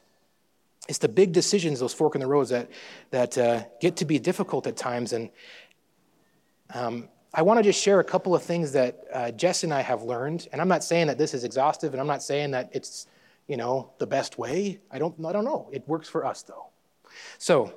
It's 0.89 0.99
the 0.99 1.09
big 1.09 1.33
decisions, 1.33 1.79
those 1.79 1.95
fork 1.95 2.15
in 2.15 2.21
the 2.21 2.27
roads, 2.27 2.51
that, 2.51 2.71
that 3.11 3.39
uh, 3.39 3.65
get 3.81 3.97
to 3.97 4.05
be 4.05 4.19
difficult 4.19 4.67
at 4.67 4.77
times. 4.77 5.13
And 5.13 5.31
um, 6.75 7.09
I 7.33 7.43
want 7.43 7.59
to 7.59 7.63
just 7.63 7.83
share 7.83 8.01
a 8.01 8.05
couple 8.05 8.35
of 8.35 8.43
things 8.43 8.73
that 8.73 9.05
uh, 9.13 9.31
Jess 9.31 9.63
and 9.65 9.73
I 9.73 9.83
have 9.83 10.03
learned. 10.03 10.49
And 10.53 10.61
I'm 10.61 10.69
not 10.69 10.83
saying 10.83 11.07
that 11.07 11.19
this 11.19 11.33
is 11.35 11.45
exhaustive, 11.45 11.93
and 11.93 12.01
I'm 12.01 12.07
not 12.07 12.23
saying 12.23 12.51
that 12.53 12.71
it's 12.73 13.07
you 13.51 13.57
know, 13.57 13.91
the 13.99 14.07
best 14.07 14.39
way. 14.39 14.79
I 14.93 15.01
don't, 15.01 15.13
I 15.27 15.33
don't 15.33 15.45
know. 15.45 15.69
It 15.73 15.83
works 15.89 16.09
for 16.09 16.25
us, 16.25 16.43
though. 16.43 16.69
So, 17.37 17.75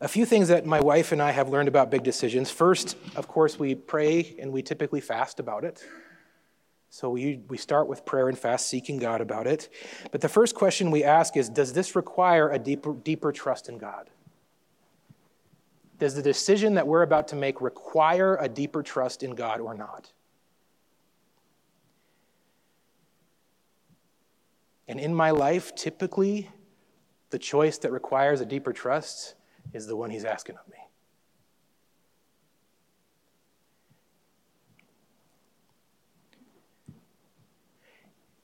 a 0.00 0.08
few 0.08 0.26
things 0.26 0.48
that 0.48 0.66
my 0.66 0.80
wife 0.80 1.12
and 1.12 1.22
I 1.22 1.30
have 1.30 1.50
learned 1.50 1.68
about 1.68 1.88
big 1.88 2.02
decisions. 2.02 2.50
First, 2.50 2.96
of 3.14 3.28
course, 3.28 3.60
we 3.60 3.76
pray 3.76 4.34
and 4.40 4.50
we 4.50 4.60
typically 4.60 5.00
fast 5.00 5.38
about 5.38 5.62
it. 5.64 5.86
So 6.90 7.10
we, 7.10 7.42
we 7.48 7.56
start 7.56 7.86
with 7.86 8.04
prayer 8.04 8.28
and 8.28 8.36
fast, 8.36 8.66
seeking 8.66 8.98
God 8.98 9.20
about 9.20 9.46
it. 9.46 9.68
But 10.10 10.20
the 10.20 10.28
first 10.28 10.56
question 10.56 10.90
we 10.90 11.04
ask 11.04 11.36
is 11.36 11.48
Does 11.48 11.72
this 11.72 11.94
require 11.94 12.50
a 12.50 12.58
deeper, 12.58 12.92
deeper 12.92 13.30
trust 13.30 13.68
in 13.68 13.78
God? 13.78 14.10
Does 15.98 16.14
the 16.14 16.22
decision 16.22 16.74
that 16.74 16.86
we're 16.86 17.02
about 17.02 17.28
to 17.28 17.36
make 17.36 17.60
require 17.60 18.36
a 18.40 18.48
deeper 18.48 18.82
trust 18.82 19.22
in 19.22 19.34
God 19.34 19.60
or 19.60 19.74
not? 19.74 20.12
And 24.88 25.00
in 25.00 25.14
my 25.14 25.30
life, 25.30 25.74
typically, 25.74 26.50
the 27.30 27.38
choice 27.38 27.78
that 27.78 27.92
requires 27.92 28.40
a 28.40 28.46
deeper 28.46 28.72
trust 28.72 29.34
is 29.72 29.86
the 29.86 29.96
one 29.96 30.10
He's 30.10 30.24
asking 30.24 30.56
of 30.56 30.68
me. 30.68 30.78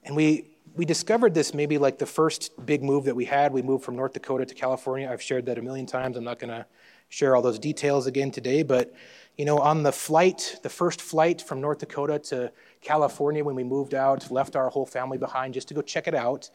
And 0.04 0.16
we, 0.16 0.48
we 0.74 0.84
discovered 0.84 1.34
this 1.34 1.54
maybe 1.54 1.78
like 1.78 1.98
the 1.98 2.06
first 2.06 2.66
big 2.66 2.82
move 2.82 3.04
that 3.04 3.14
we 3.14 3.26
had. 3.26 3.52
We 3.52 3.62
moved 3.62 3.84
from 3.84 3.94
North 3.96 4.12
Dakota 4.12 4.44
to 4.46 4.54
California. 4.54 5.08
I've 5.08 5.22
shared 5.22 5.46
that 5.46 5.58
a 5.58 5.62
million 5.62 5.86
times. 5.86 6.16
I'm 6.16 6.24
not 6.24 6.38
going 6.38 6.50
to 6.50 6.66
share 7.10 7.36
all 7.36 7.42
those 7.42 7.58
details 7.58 8.06
again 8.06 8.30
today. 8.30 8.62
But, 8.62 8.94
you 9.36 9.44
know, 9.44 9.58
on 9.58 9.82
the 9.82 9.92
flight, 9.92 10.56
the 10.62 10.70
first 10.70 11.02
flight 11.02 11.42
from 11.42 11.60
North 11.60 11.80
Dakota 11.80 12.18
to 12.30 12.50
California 12.80 13.44
when 13.44 13.54
we 13.54 13.64
moved 13.64 13.92
out, 13.92 14.30
left 14.30 14.56
our 14.56 14.70
whole 14.70 14.86
family 14.86 15.18
behind 15.18 15.52
just 15.52 15.68
to 15.68 15.74
go 15.74 15.82
check 15.82 16.08
it 16.08 16.14
out. 16.14 16.48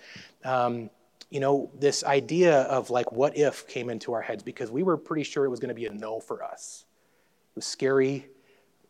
Um, 0.43 0.89
you 1.29 1.39
know, 1.39 1.69
this 1.77 2.03
idea 2.03 2.61
of 2.63 2.89
like 2.89 3.11
what 3.11 3.37
if 3.37 3.67
came 3.67 3.89
into 3.89 4.13
our 4.13 4.21
heads 4.21 4.41
because 4.41 4.71
we 4.71 4.81
were 4.81 4.97
pretty 4.97 5.23
sure 5.23 5.45
it 5.45 5.49
was 5.49 5.59
going 5.59 5.69
to 5.69 5.75
be 5.75 5.85
a 5.85 5.93
no 5.93 6.19
for 6.19 6.43
us. 6.43 6.85
It 7.51 7.57
was 7.57 7.65
scary 7.65 8.27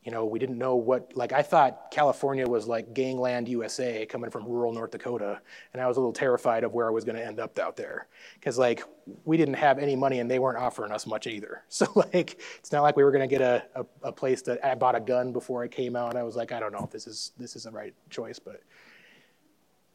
you 0.05 0.11
know, 0.11 0.23
we 0.23 0.37
didn't 0.37 0.59
know 0.59 0.75
what, 0.75 1.17
like, 1.17 1.33
I 1.33 1.41
thought 1.41 1.89
California 1.89 2.47
was 2.47 2.67
like 2.67 2.93
gangland 2.93 3.49
USA 3.49 4.05
coming 4.05 4.29
from 4.29 4.45
rural 4.45 4.71
North 4.71 4.91
Dakota. 4.91 5.41
And 5.73 5.81
I 5.81 5.87
was 5.87 5.97
a 5.97 5.99
little 5.99 6.13
terrified 6.13 6.63
of 6.63 6.73
where 6.73 6.87
I 6.87 6.91
was 6.91 7.03
going 7.03 7.15
to 7.15 7.25
end 7.25 7.39
up 7.39 7.57
out 7.57 7.75
there. 7.75 8.07
Because, 8.35 8.59
like, 8.59 8.83
we 9.23 9.35
didn't 9.35 9.55
have 9.55 9.79
any 9.79 9.95
money 9.95 10.19
and 10.19 10.29
they 10.29 10.37
weren't 10.37 10.59
offering 10.59 10.91
us 10.91 11.07
much 11.07 11.25
either. 11.25 11.63
So, 11.75 11.87
like, 12.13 12.39
it's 12.59 12.71
not 12.71 12.83
like 12.83 12.95
we 12.95 13.03
were 13.03 13.11
going 13.11 13.27
to 13.27 13.35
get 13.35 13.41
a, 13.41 13.65
a, 13.75 13.85
a, 14.03 14.11
place 14.11 14.41
that 14.43 14.63
I 14.63 14.75
bought 14.75 14.95
a 14.95 15.01
gun 15.01 15.33
before 15.33 15.65
it 15.65 15.71
came 15.71 15.95
out. 15.95 16.15
I 16.15 16.23
was 16.23 16.37
like, 16.37 16.53
I 16.53 16.59
don't 16.61 16.71
know 16.71 16.85
if 16.85 16.91
this 16.91 17.05
is, 17.05 17.33
this 17.37 17.57
is 17.57 17.63
the 17.63 17.71
right 17.71 17.93
choice. 18.09 18.39
But, 18.39 18.61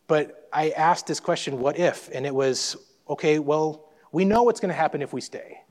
but 0.08 0.48
I 0.52 0.70
asked 0.70 1.06
this 1.06 1.20
question, 1.20 1.58
what 1.58 1.78
if? 1.78 2.10
And 2.12 2.26
it 2.26 2.34
was, 2.34 2.76
okay, 3.08 3.38
well, 3.38 3.88
we 4.12 4.26
know 4.26 4.42
what's 4.42 4.60
going 4.60 4.68
to 4.68 4.74
happen 4.74 5.00
if 5.00 5.14
we 5.14 5.22
stay. 5.22 5.62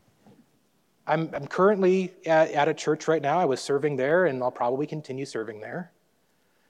I'm, 1.10 1.32
I'm 1.34 1.48
currently 1.48 2.14
at, 2.28 2.52
at 2.52 2.68
a 2.68 2.74
church 2.74 3.08
right 3.08 3.22
now. 3.22 3.40
I 3.40 3.46
was 3.46 3.60
serving 3.60 3.96
there, 3.96 4.28
and 4.28 4.44
I'll 4.44 4.52
probably 4.52 4.86
continue 4.86 5.26
serving 5.26 5.60
there. 5.60 5.92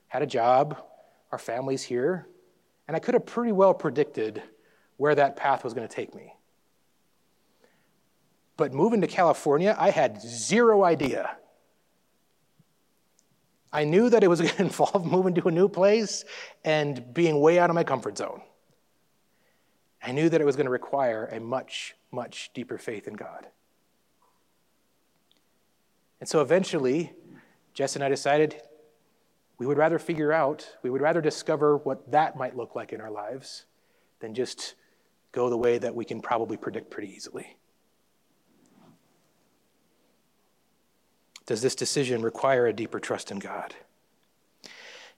Had 0.07 0.21
a 0.21 0.25
job, 0.25 0.81
our 1.33 1.37
family's 1.37 1.83
here, 1.83 2.25
and 2.87 2.95
I 2.95 3.01
could 3.01 3.15
have 3.15 3.25
pretty 3.25 3.51
well 3.51 3.73
predicted 3.73 4.41
where 4.95 5.13
that 5.13 5.35
path 5.35 5.65
was 5.65 5.73
going 5.73 5.85
to 5.85 5.93
take 5.93 6.15
me. 6.15 6.33
But 8.55 8.73
moving 8.73 9.01
to 9.01 9.07
California, 9.07 9.75
I 9.77 9.89
had 9.89 10.21
zero 10.21 10.85
idea. 10.85 11.35
I 13.73 13.83
knew 13.83 14.09
that 14.09 14.23
it 14.23 14.27
was 14.27 14.39
going 14.41 14.53
to 14.53 14.61
involve 14.61 15.05
moving 15.05 15.35
to 15.35 15.49
a 15.49 15.51
new 15.51 15.67
place 15.67 16.23
and 16.63 17.13
being 17.13 17.41
way 17.41 17.59
out 17.59 17.69
of 17.69 17.75
my 17.75 17.83
comfort 17.83 18.17
zone. 18.17 18.41
I 20.01 20.13
knew 20.13 20.29
that 20.29 20.39
it 20.39 20.45
was 20.45 20.55
going 20.55 20.65
to 20.65 20.71
require 20.71 21.25
a 21.25 21.41
much, 21.41 21.93
much 22.09 22.51
deeper 22.53 22.77
faith 22.77 23.05
in 23.05 23.15
God. 23.15 23.47
And 26.19 26.27
so 26.27 26.41
eventually, 26.41 27.13
Jess 27.73 27.95
and 27.95 28.03
I 28.03 28.09
decided 28.09 28.61
we 29.57 29.65
would 29.65 29.77
rather 29.77 29.99
figure 29.99 30.31
out, 30.31 30.77
we 30.83 30.89
would 30.89 31.01
rather 31.01 31.21
discover 31.21 31.77
what 31.77 32.11
that 32.11 32.35
might 32.35 32.55
look 32.55 32.75
like 32.75 32.93
in 32.93 33.01
our 33.01 33.11
lives 33.11 33.65
than 34.19 34.33
just 34.33 34.75
go 35.31 35.49
the 35.49 35.57
way 35.57 35.77
that 35.77 35.95
we 35.95 36.05
can 36.05 36.21
probably 36.21 36.57
predict 36.57 36.89
pretty 36.89 37.13
easily. 37.13 37.57
Does 41.45 41.61
this 41.61 41.75
decision 41.75 42.21
require 42.21 42.67
a 42.67 42.73
deeper 42.73 42.99
trust 42.99 43.31
in 43.31 43.39
God? 43.39 43.75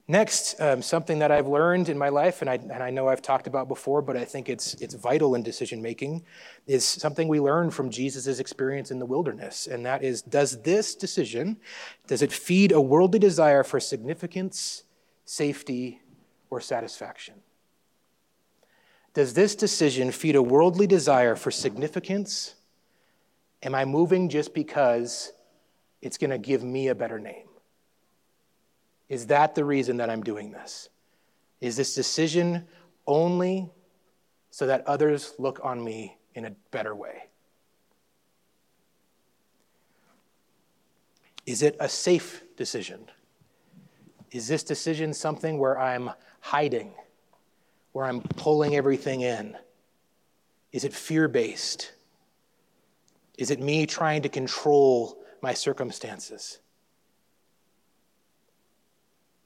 Next, 0.07 0.59
um, 0.59 0.81
something 0.81 1.19
that 1.19 1.31
I've 1.31 1.47
learned 1.47 1.87
in 1.87 1.97
my 1.97 2.09
life, 2.09 2.41
and 2.41 2.49
I, 2.49 2.55
and 2.55 2.83
I 2.83 2.89
know 2.89 3.07
I've 3.07 3.21
talked 3.21 3.47
about 3.47 3.67
before, 3.67 4.01
but 4.01 4.17
I 4.17 4.25
think 4.25 4.49
it's, 4.49 4.73
it's 4.75 4.93
vital 4.93 5.35
in 5.35 5.43
decision 5.43 5.81
making, 5.81 6.25
is 6.67 6.83
something 6.83 7.27
we 7.27 7.39
learn 7.39 7.71
from 7.71 7.89
Jesus' 7.89 8.39
experience 8.39 8.91
in 8.91 8.99
the 8.99 9.05
wilderness. 9.05 9.67
And 9.67 9.85
that 9.85 10.03
is 10.03 10.21
does 10.21 10.61
this 10.63 10.95
decision, 10.95 11.57
does 12.07 12.21
it 12.21 12.31
feed 12.31 12.71
a 12.71 12.81
worldly 12.81 13.19
desire 13.19 13.63
for 13.63 13.79
significance, 13.79 14.83
safety, 15.25 16.01
or 16.49 16.59
satisfaction? 16.59 17.35
Does 19.13 19.33
this 19.33 19.55
decision 19.55 20.11
feed 20.11 20.35
a 20.35 20.43
worldly 20.43 20.87
desire 20.87 21.35
for 21.35 21.51
significance? 21.51 22.55
Am 23.61 23.75
I 23.75 23.85
moving 23.85 24.29
just 24.29 24.53
because 24.53 25.31
it's 26.01 26.17
going 26.17 26.31
to 26.31 26.37
give 26.37 26.63
me 26.63 26.87
a 26.87 26.95
better 26.95 27.19
name? 27.19 27.47
Is 29.11 29.27
that 29.27 29.55
the 29.55 29.65
reason 29.65 29.97
that 29.97 30.09
I'm 30.09 30.23
doing 30.23 30.51
this? 30.51 30.87
Is 31.59 31.75
this 31.75 31.93
decision 31.93 32.65
only 33.05 33.69
so 34.51 34.67
that 34.67 34.87
others 34.87 35.33
look 35.37 35.59
on 35.65 35.83
me 35.83 36.17
in 36.33 36.45
a 36.45 36.51
better 36.71 36.95
way? 36.95 37.23
Is 41.45 41.61
it 41.61 41.75
a 41.81 41.89
safe 41.89 42.41
decision? 42.55 43.01
Is 44.31 44.47
this 44.47 44.63
decision 44.63 45.13
something 45.13 45.57
where 45.57 45.77
I'm 45.77 46.11
hiding, 46.39 46.93
where 47.91 48.05
I'm 48.05 48.21
pulling 48.21 48.77
everything 48.77 49.21
in? 49.21 49.57
Is 50.71 50.85
it 50.85 50.93
fear 50.93 51.27
based? 51.27 51.91
Is 53.37 53.51
it 53.51 53.59
me 53.59 53.85
trying 53.85 54.21
to 54.21 54.29
control 54.29 55.21
my 55.41 55.53
circumstances? 55.53 56.59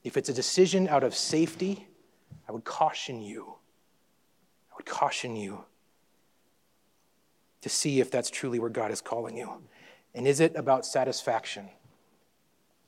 If 0.05 0.17
it's 0.17 0.29
a 0.29 0.33
decision 0.33 0.87
out 0.87 1.03
of 1.03 1.15
safety, 1.15 1.87
I 2.47 2.51
would 2.51 2.63
caution 2.63 3.23
you. 3.23 3.55
I 4.71 4.75
would 4.77 4.85
caution 4.85 5.35
you 5.35 5.65
to 7.61 7.69
see 7.69 7.99
if 7.99 8.11
that's 8.11 8.29
truly 8.29 8.59
where 8.59 8.69
God 8.69 8.91
is 8.91 9.01
calling 9.01 9.35
you. 9.35 9.63
And 10.13 10.27
is 10.27 10.41
it 10.41 10.55
about 10.55 10.85
satisfaction? 10.85 11.67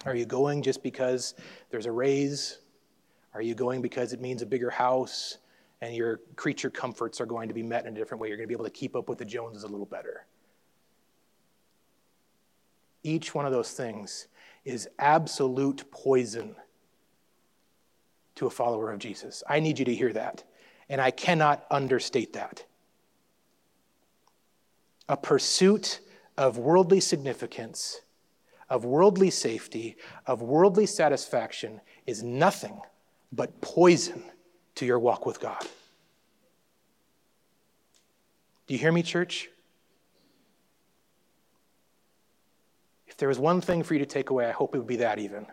Are 0.06 0.16
you 0.16 0.28
going 0.28 0.62
just 0.62 0.84
because 0.84 1.34
there's 1.72 1.88
a 1.88 1.92
raise? 1.92 2.60
Are 3.34 3.42
you 3.42 3.56
going 3.56 3.82
because 3.82 4.14
it 4.14 4.22
means 4.22 4.44
a 4.44 4.46
bigger 4.46 4.70
house 4.70 5.40
and 5.82 5.96
your 5.96 6.20
creature 6.36 6.70
comforts 6.70 7.20
are 7.20 7.26
going 7.26 7.48
to 7.48 7.54
be 7.56 7.64
met 7.64 7.88
in 7.88 7.94
a 7.94 7.98
different 7.98 8.22
way? 8.22 8.28
You're 8.28 8.38
going 8.38 8.48
to 8.48 8.48
be 8.48 8.54
able 8.54 8.66
to 8.66 8.72
keep 8.72 8.96
up 8.96 9.10
with 9.10 9.18
the 9.18 9.26
Joneses 9.26 9.64
a 9.64 9.68
little 9.68 9.88
better. 9.88 10.28
Each 13.02 13.34
one 13.34 13.48
of 13.48 13.52
those 13.52 13.72
things 13.72 14.28
is 14.66 14.88
absolute 15.00 15.90
poison 15.90 16.56
to 18.38 18.48
a 18.48 18.50
follower 18.50 18.92
of 18.92 19.00
Jesus. 19.00 19.44
I 19.48 19.60
need 19.60 19.80
you 19.80 19.86
to 19.86 19.94
hear 19.94 20.14
that. 20.14 20.44
And 20.90 21.02
I 21.02 21.12
cannot 21.12 21.66
understate 21.70 22.34
that. 22.34 22.64
A 25.10 25.18
pursuit 25.18 26.00
of 26.38 26.58
worldly 26.58 27.00
significance, 27.00 28.02
of 28.70 28.86
worldly 28.86 29.32
safety, 29.32 29.98
of 30.26 30.42
worldly 30.42 30.86
satisfaction 30.86 31.82
is 32.06 32.24
nothing 32.24 32.80
but 33.32 33.60
poison 33.60 34.24
to 34.76 34.86
your 34.86 35.00
walk 35.00 35.26
with 35.26 35.40
God. 35.40 35.66
Do 38.68 38.74
you 38.74 38.80
hear 38.80 38.92
me, 38.92 39.02
church? 39.02 39.50
If 43.08 43.18
there 43.18 43.30
was 43.30 43.40
one 43.40 43.62
thing 43.62 43.82
for 43.82 43.94
you 43.94 44.00
to 44.00 44.06
take 44.06 44.30
away, 44.30 44.46
I 44.46 44.52
hope 44.52 44.76
it 44.76 44.78
would 44.78 44.88
be 44.88 44.98
that 44.98 45.18
even, 45.18 45.48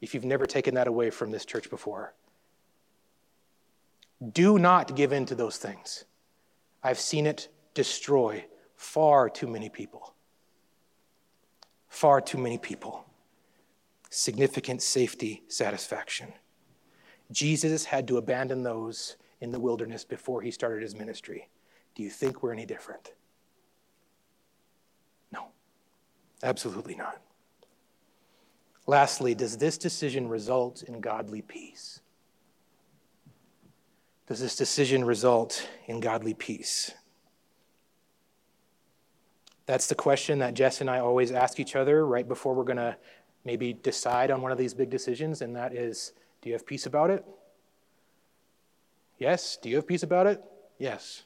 if 0.00 0.12
you've 0.12 0.24
never 0.24 0.46
taken 0.46 0.74
that 0.74 0.86
away 0.86 1.10
from 1.10 1.30
this 1.30 1.46
church 1.46 1.70
before. 1.70 2.12
Do 4.32 4.58
not 4.58 4.96
give 4.96 5.12
in 5.12 5.26
to 5.26 5.34
those 5.34 5.58
things. 5.58 6.04
I've 6.82 6.98
seen 6.98 7.26
it 7.26 7.48
destroy 7.74 8.46
far 8.76 9.28
too 9.28 9.46
many 9.46 9.68
people. 9.68 10.14
Far 11.88 12.20
too 12.20 12.38
many 12.38 12.58
people. 12.58 13.04
Significant 14.10 14.82
safety 14.82 15.42
satisfaction. 15.48 16.32
Jesus 17.30 17.84
had 17.84 18.06
to 18.08 18.18
abandon 18.18 18.62
those 18.62 19.16
in 19.40 19.50
the 19.50 19.60
wilderness 19.60 20.04
before 20.04 20.42
he 20.42 20.50
started 20.50 20.82
his 20.82 20.94
ministry. 20.94 21.48
Do 21.94 22.02
you 22.02 22.10
think 22.10 22.42
we're 22.42 22.52
any 22.52 22.66
different? 22.66 23.12
No, 25.32 25.48
absolutely 26.42 26.94
not. 26.94 27.20
Lastly, 28.86 29.34
does 29.34 29.56
this 29.56 29.76
decision 29.76 30.28
result 30.28 30.82
in 30.82 31.00
godly 31.00 31.42
peace? 31.42 32.00
Does 34.26 34.40
this 34.40 34.56
decision 34.56 35.04
result 35.04 35.68
in 35.86 36.00
godly 36.00 36.34
peace? 36.34 36.92
That's 39.66 39.86
the 39.86 39.94
question 39.94 40.40
that 40.40 40.54
Jess 40.54 40.80
and 40.80 40.90
I 40.90 40.98
always 40.98 41.32
ask 41.32 41.60
each 41.60 41.76
other 41.76 42.06
right 42.06 42.26
before 42.26 42.54
we're 42.54 42.64
going 42.64 42.76
to 42.76 42.96
maybe 43.44 43.72
decide 43.72 44.30
on 44.30 44.42
one 44.42 44.52
of 44.52 44.58
these 44.58 44.74
big 44.74 44.90
decisions, 44.90 45.42
and 45.42 45.54
that 45.56 45.72
is 45.72 46.12
do 46.42 46.48
you 46.48 46.54
have 46.54 46.66
peace 46.66 46.86
about 46.86 47.10
it? 47.10 47.24
Yes. 49.18 49.58
Do 49.60 49.68
you 49.68 49.76
have 49.76 49.86
peace 49.86 50.02
about 50.02 50.26
it? 50.26 50.42
Yes. 50.78 51.22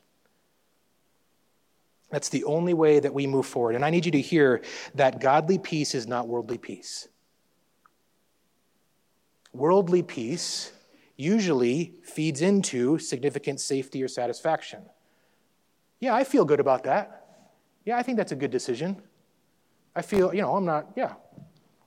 That's 2.10 2.28
the 2.28 2.44
only 2.44 2.74
way 2.74 3.00
that 3.00 3.12
we 3.12 3.26
move 3.26 3.46
forward. 3.46 3.74
And 3.74 3.84
I 3.84 3.90
need 3.90 4.04
you 4.04 4.12
to 4.12 4.20
hear 4.20 4.62
that 4.94 5.20
godly 5.20 5.58
peace 5.58 5.94
is 5.94 6.06
not 6.06 6.28
worldly 6.28 6.58
peace. 6.58 7.08
Worldly 9.52 10.02
peace 10.02 10.72
usually 11.20 11.94
feeds 12.02 12.40
into 12.40 12.98
significant 12.98 13.61
safety 13.61 14.02
or 14.02 14.09
satisfaction. 14.09 14.83
Yeah, 16.00 16.14
I 16.14 16.24
feel 16.24 16.44
good 16.44 16.61
about 16.61 16.85
that. 16.85 17.26
Yeah, 17.85 17.98
I 17.98 18.02
think 18.02 18.16
that's 18.16 18.33
a 18.33 18.37
good 18.37 18.50
decision. 18.50 19.02
I 19.94 20.02
feel, 20.02 20.35
you 20.35 20.40
know, 20.40 20.56
I'm 20.56 20.64
not, 20.64 20.92
yeah. 20.96 21.14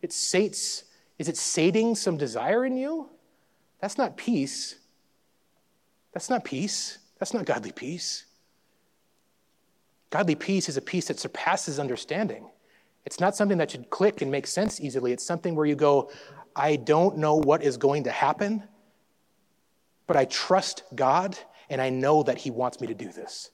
It 0.01 0.13
sates, 0.13 0.83
is 1.17 1.27
it 1.27 1.37
sating 1.37 1.95
some 1.95 2.17
desire 2.17 2.65
in 2.65 2.77
you? 2.77 3.09
That's 3.79 3.97
not 3.97 4.17
peace. 4.17 4.75
That's 6.13 6.29
not 6.29 6.43
peace. 6.43 6.99
That's 7.19 7.33
not 7.33 7.45
godly 7.45 7.71
peace. 7.71 8.25
Godly 10.09 10.35
peace 10.35 10.69
is 10.69 10.77
a 10.77 10.81
peace 10.81 11.07
that 11.07 11.19
surpasses 11.19 11.79
understanding. 11.79 12.49
It's 13.05 13.19
not 13.19 13.35
something 13.35 13.57
that 13.57 13.71
should 13.71 13.89
click 13.89 14.21
and 14.21 14.29
make 14.29 14.45
sense 14.45 14.79
easily. 14.79 15.11
It's 15.11 15.25
something 15.25 15.55
where 15.55 15.65
you 15.65 15.75
go, 15.75 16.11
I 16.55 16.75
don't 16.75 17.17
know 17.17 17.35
what 17.35 17.63
is 17.63 17.77
going 17.77 18.03
to 18.03 18.11
happen, 18.11 18.63
but 20.07 20.17
I 20.17 20.25
trust 20.25 20.83
God 20.95 21.37
and 21.69 21.81
I 21.81 21.89
know 21.89 22.23
that 22.23 22.37
He 22.37 22.51
wants 22.51 22.79
me 22.81 22.87
to 22.87 22.93
do 22.93 23.11
this. 23.11 23.51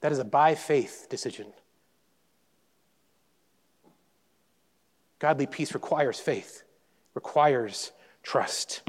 That 0.00 0.12
is 0.12 0.18
a 0.18 0.24
by 0.24 0.54
faith 0.54 1.06
decision. 1.10 1.52
Godly 5.18 5.46
peace 5.46 5.74
requires 5.74 6.20
faith, 6.20 6.62
requires 7.14 7.92
trust. 8.22 8.82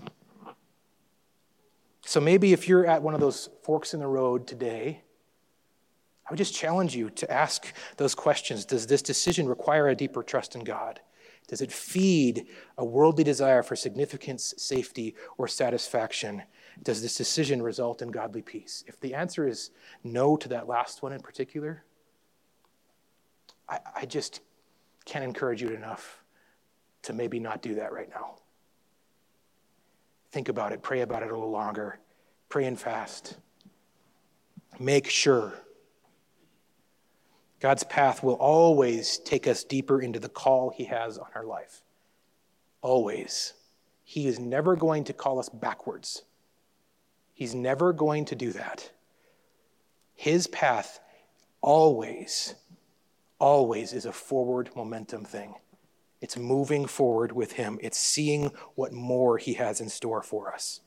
So 2.06 2.19
maybe 2.19 2.54
if 2.54 2.67
you're 2.67 2.86
at 2.86 3.02
one 3.02 3.13
of 3.13 3.19
those 3.19 3.50
forks 3.63 3.93
in 3.93 4.00
the 4.00 4.08
road 4.08 4.48
today, 4.48 5.02
I 6.26 6.32
would 6.32 6.38
just 6.38 6.54
challenge 6.54 6.95
you 6.95 7.10
to 7.12 7.32
ask 7.32 7.74
those 7.98 8.13
questions. 8.13 8.65
Does 8.65 8.86
this 8.86 9.02
decision 9.02 9.48
require 9.48 9.88
a 9.88 9.95
deeper 9.95 10.22
trust 10.22 10.56
in 10.56 10.63
God? 10.63 11.00
Does 11.49 11.62
it 11.62 11.71
feed 11.71 12.45
a 12.77 12.85
worldly 12.85 13.23
desire 13.23 13.63
for 13.63 13.75
significance, 13.75 14.53
safety, 14.57 15.15
or 15.39 15.47
satisfaction? 15.47 16.43
Does 16.83 17.01
this 17.01 17.17
decision 17.17 17.63
result 17.63 18.03
in 18.03 18.12
godly 18.12 18.43
peace? 18.43 18.83
If 18.85 18.99
the 18.99 19.15
answer 19.15 19.47
is 19.47 19.71
no 20.03 20.38
to 20.38 20.47
that 20.49 20.67
last 20.67 21.01
one 21.01 21.12
in 21.12 21.21
particular, 21.21 21.83
I, 23.67 23.79
I 23.95 24.05
just 24.05 24.41
can't 25.05 25.25
encourage 25.25 25.59
you 25.59 25.69
enough 25.69 26.23
to 27.01 27.13
maybe 27.13 27.39
not 27.39 27.63
do 27.63 27.75
that 27.75 27.91
right 27.91 28.09
now. 28.12 28.35
Think 30.31 30.49
about 30.49 30.71
it, 30.71 30.83
pray 30.83 31.01
about 31.01 31.23
it 31.23 31.31
a 31.31 31.33
little 31.33 31.49
longer, 31.49 31.99
pray 32.47 32.65
and 32.65 32.79
fast. 32.79 33.38
Make 34.79 35.09
sure. 35.09 35.53
God's 37.60 37.84
path 37.84 38.24
will 38.24 38.36
always 38.36 39.17
take 39.17 39.48
us 39.48 39.63
deeper 39.63 40.02
into 40.02 40.19
the 40.19 40.30
call 40.30 40.69
He 40.69 40.86
has 40.86 41.17
on 41.17 41.28
our 41.36 41.45
life. 41.45 41.82
Always. 42.82 43.54
He 44.04 44.28
is 44.28 44.39
never 44.39 44.76
going 44.76 45.04
to 45.06 45.13
call 45.13 45.39
us 45.39 45.50
backwards. 45.50 46.24
He's 47.34 47.54
never 47.54 47.93
going 47.93 48.26
to 48.26 48.36
do 48.36 48.52
that. 48.54 48.91
His 50.15 50.48
path 50.48 51.00
always, 51.62 52.56
always 53.39 53.93
is 53.93 54.06
a 54.06 54.12
forward 54.12 54.69
momentum 54.76 55.24
thing. 55.24 55.56
It's 56.22 56.36
moving 56.36 56.86
forward 56.86 57.32
with 57.32 57.54
Him, 57.54 57.80
it's 57.82 57.98
seeing 57.98 58.52
what 58.76 58.91
more 58.91 59.38
He 59.38 59.54
has 59.54 59.80
in 59.80 59.89
store 59.89 60.22
for 60.22 60.54
us. 60.54 60.82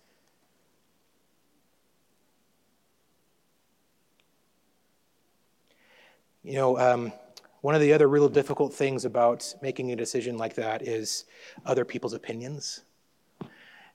You 6.44 6.54
know, 6.54 6.78
um, 6.78 7.12
one 7.60 7.76
of 7.76 7.80
the 7.80 7.92
other 7.92 8.08
real 8.08 8.28
difficult 8.28 8.74
things 8.74 9.04
about 9.04 9.54
making 9.62 9.92
a 9.92 9.96
decision 9.96 10.36
like 10.36 10.54
that 10.56 10.82
is 10.82 11.24
other 11.64 11.84
people's 11.84 12.14
opinions. 12.14 12.80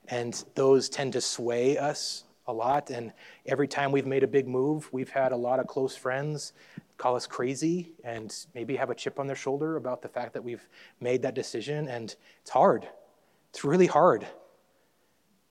And 0.08 0.42
those 0.56 0.88
tend 0.88 1.12
to 1.14 1.22
sway 1.22 1.78
us 1.78 2.24
a 2.48 2.54
lot. 2.54 2.90
And 2.90 3.12
every 3.46 3.68
time 3.68 3.92
we've 3.92 4.06
made 4.06 4.24
a 4.24 4.28
big 4.28 4.48
move, 4.48 4.88
we've 4.94 5.10
had 5.10 5.34
a 5.34 5.36
lot 5.36 5.60
of 5.60 5.68
close 5.68 5.96
friends 5.96 6.54
call 6.98 7.18
us 7.18 7.28
crazy 7.28 7.92
and 8.06 8.34
maybe 8.56 8.78
have 8.78 8.90
a 8.90 8.96
chip 8.96 9.20
on 9.20 9.28
their 9.28 9.36
shoulder 9.36 9.76
about 9.76 10.02
the 10.02 10.08
fact 10.08 10.34
that 10.34 10.44
we've 10.44 10.68
made 11.02 11.22
that 11.24 11.36
decision. 11.36 11.90
And 11.90 12.16
it's 12.42 12.50
hard. 12.50 12.88
It's 13.50 13.66
really 13.66 13.88
hard. 13.88 14.26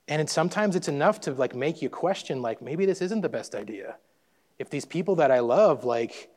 And 0.09 0.29
sometimes 0.31 0.77
it's 0.77 0.89
enough 0.89 1.21
to 1.23 1.33
like 1.33 1.55
make 1.55 1.83
you 1.83 1.91
question, 1.91 2.41
like, 2.41 2.63
maybe 2.63 2.87
this 2.87 3.03
isn't 3.03 3.21
the 3.21 3.29
best 3.29 3.55
idea. 3.55 3.97
If 4.59 4.71
these 4.71 4.87
people 4.87 5.17
that 5.17 5.31
I 5.31 5.41
love, 5.41 5.85
like, 5.85 6.31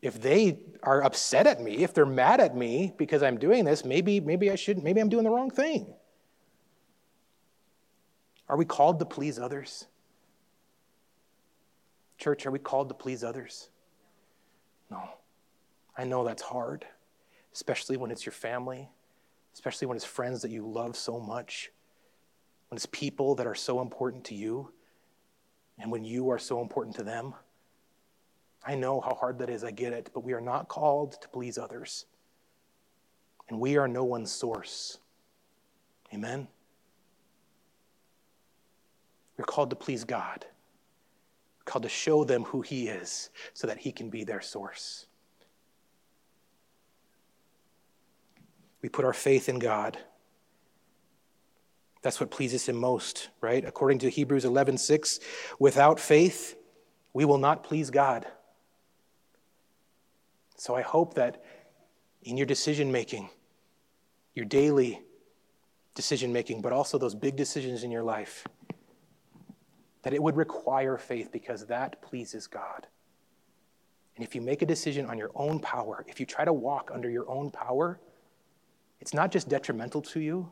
if 0.00 0.20
they 0.20 0.60
are 0.82 1.02
upset 1.02 1.46
at 1.46 1.60
me, 1.60 1.78
if 1.78 1.92
they're 1.92 2.06
mad 2.06 2.40
at 2.40 2.56
me 2.56 2.92
because 2.96 3.22
I'm 3.22 3.38
doing 3.38 3.64
this, 3.64 3.84
maybe, 3.84 4.20
maybe 4.20 4.50
I 4.50 4.54
should, 4.54 4.82
maybe 4.82 5.00
I'm 5.00 5.08
doing 5.08 5.24
the 5.24 5.30
wrong 5.30 5.50
thing. 5.50 5.86
Are 8.48 8.56
we 8.56 8.64
called 8.64 8.98
to 9.00 9.04
please 9.04 9.38
others? 9.38 9.86
Church, 12.16 12.46
are 12.46 12.50
we 12.50 12.58
called 12.58 12.88
to 12.88 12.94
please 12.94 13.22
others? 13.22 13.68
No. 14.90 15.02
I 15.96 16.04
know 16.04 16.24
that's 16.24 16.42
hard, 16.42 16.86
especially 17.52 17.96
when 17.96 18.10
it's 18.10 18.24
your 18.24 18.32
family, 18.32 18.88
especially 19.52 19.86
when 19.86 19.96
it's 19.96 20.04
friends 20.04 20.42
that 20.42 20.50
you 20.50 20.66
love 20.66 20.96
so 20.96 21.18
much, 21.18 21.70
when 22.68 22.76
it's 22.76 22.86
people 22.86 23.34
that 23.34 23.46
are 23.46 23.54
so 23.54 23.80
important 23.80 24.24
to 24.26 24.34
you, 24.34 24.72
and 25.78 25.90
when 25.90 26.04
you 26.04 26.30
are 26.30 26.38
so 26.38 26.60
important 26.60 26.96
to 26.96 27.02
them. 27.02 27.34
I 28.64 28.74
know 28.74 29.00
how 29.00 29.14
hard 29.14 29.38
that 29.38 29.50
is, 29.50 29.64
I 29.64 29.70
get 29.70 29.92
it, 29.92 30.10
but 30.12 30.24
we 30.24 30.32
are 30.32 30.40
not 30.40 30.68
called 30.68 31.20
to 31.22 31.28
please 31.28 31.58
others. 31.58 32.06
And 33.48 33.60
we 33.60 33.76
are 33.76 33.88
no 33.88 34.04
one's 34.04 34.30
source. 34.30 34.98
Amen? 36.12 36.48
We're 39.36 39.44
called 39.44 39.70
to 39.70 39.76
please 39.76 40.04
God 40.04 40.44
called 41.68 41.82
to 41.82 41.88
show 41.88 42.24
them 42.24 42.44
who 42.44 42.62
He 42.62 42.88
is 42.88 43.30
so 43.52 43.66
that 43.66 43.78
He 43.78 43.92
can 43.92 44.10
be 44.10 44.24
their 44.24 44.40
source. 44.40 45.06
We 48.82 48.88
put 48.88 49.04
our 49.04 49.12
faith 49.12 49.48
in 49.48 49.58
God. 49.58 49.98
That's 52.02 52.20
what 52.20 52.30
pleases 52.30 52.68
Him 52.68 52.76
most, 52.76 53.28
right? 53.40 53.64
According 53.64 53.98
to 54.00 54.08
Hebrews 54.08 54.44
11 54.44 54.78
6, 54.78 55.20
without 55.58 56.00
faith, 56.00 56.56
we 57.12 57.24
will 57.24 57.38
not 57.38 57.62
please 57.62 57.90
God. 57.90 58.26
So 60.58 60.74
I 60.74 60.82
hope 60.82 61.14
that 61.14 61.42
in 62.24 62.36
your 62.36 62.46
decision 62.46 62.90
making, 62.92 63.30
your 64.34 64.44
daily 64.44 65.00
decision 65.94 66.32
making, 66.32 66.60
but 66.60 66.72
also 66.72 66.98
those 66.98 67.14
big 67.14 67.36
decisions 67.36 67.84
in 67.84 67.90
your 67.90 68.02
life, 68.02 68.46
that 70.02 70.12
it 70.12 70.22
would 70.22 70.36
require 70.36 70.98
faith 70.98 71.30
because 71.32 71.66
that 71.66 72.02
pleases 72.02 72.46
God. 72.46 72.86
And 74.16 74.26
if 74.26 74.34
you 74.34 74.40
make 74.40 74.62
a 74.62 74.66
decision 74.66 75.06
on 75.06 75.16
your 75.16 75.30
own 75.36 75.60
power, 75.60 76.04
if 76.08 76.18
you 76.18 76.26
try 76.26 76.44
to 76.44 76.52
walk 76.52 76.90
under 76.92 77.08
your 77.08 77.28
own 77.30 77.50
power, 77.50 78.00
it's 79.00 79.14
not 79.14 79.30
just 79.30 79.48
detrimental 79.48 80.02
to 80.02 80.20
you, 80.20 80.50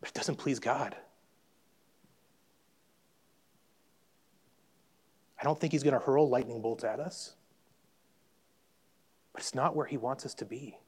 but 0.00 0.08
it 0.08 0.14
doesn't 0.14 0.36
please 0.36 0.60
God. 0.60 0.94
I 5.40 5.42
don't 5.42 5.58
think 5.58 5.72
he's 5.72 5.82
going 5.82 5.98
to 5.98 6.04
hurl 6.04 6.28
lightning 6.28 6.62
bolts 6.62 6.84
at 6.84 7.00
us, 7.00 7.34
but 9.32 9.42
it's 9.42 9.54
not 9.54 9.74
where 9.74 9.86
he 9.86 9.96
wants 9.96 10.26
us 10.26 10.34
to 10.34 10.44
be. 10.44 10.78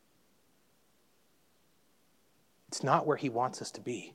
It's 2.68 2.83
not 2.83 3.07
where 3.07 3.16
he 3.16 3.28
wants 3.28 3.62
us 3.62 3.70
to 3.72 3.80
be. 3.80 4.14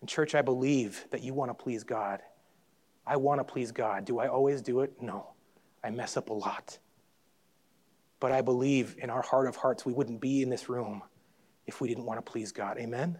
And, 0.00 0.08
church, 0.08 0.34
I 0.34 0.42
believe 0.42 1.04
that 1.10 1.22
you 1.22 1.32
want 1.34 1.50
to 1.50 1.54
please 1.54 1.84
God. 1.84 2.20
I 3.06 3.16
want 3.16 3.40
to 3.40 3.44
please 3.44 3.70
God. 3.70 4.04
Do 4.04 4.18
I 4.18 4.26
always 4.26 4.60
do 4.60 4.80
it? 4.80 5.00
No. 5.00 5.28
I 5.84 5.90
mess 5.90 6.16
up 6.16 6.30
a 6.30 6.32
lot. 6.32 6.78
But 8.20 8.32
I 8.32 8.40
believe 8.40 8.96
in 8.98 9.10
our 9.10 9.22
heart 9.22 9.48
of 9.48 9.56
hearts 9.56 9.86
we 9.86 9.92
wouldn't 9.92 10.20
be 10.20 10.42
in 10.42 10.50
this 10.50 10.68
room 10.68 11.02
if 11.66 11.80
we 11.80 11.88
didn't 11.88 12.04
want 12.04 12.24
to 12.24 12.30
please 12.30 12.52
God. 12.52 12.78
Amen? 12.78 13.18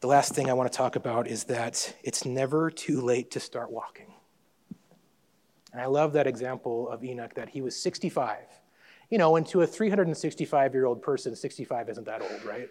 The 0.00 0.06
last 0.06 0.34
thing 0.34 0.48
I 0.48 0.54
want 0.54 0.72
to 0.72 0.76
talk 0.76 0.96
about 0.96 1.28
is 1.28 1.44
that 1.44 1.94
it's 2.02 2.24
never 2.24 2.70
too 2.70 3.00
late 3.00 3.30
to 3.32 3.40
start 3.40 3.70
walking. 3.70 4.12
And 5.72 5.80
I 5.80 5.86
love 5.86 6.14
that 6.14 6.26
example 6.26 6.88
of 6.88 7.04
Enoch 7.04 7.34
that 7.34 7.50
he 7.50 7.60
was 7.60 7.76
65 7.76 8.38
you 9.10 9.18
know, 9.18 9.36
and 9.36 9.46
to 9.48 9.62
a 9.62 9.66
365 9.66 10.72
year 10.72 10.86
old 10.86 11.02
person, 11.02 11.34
65 11.34 11.88
isn't 11.90 12.04
that 12.04 12.22
old, 12.22 12.44
right? 12.44 12.70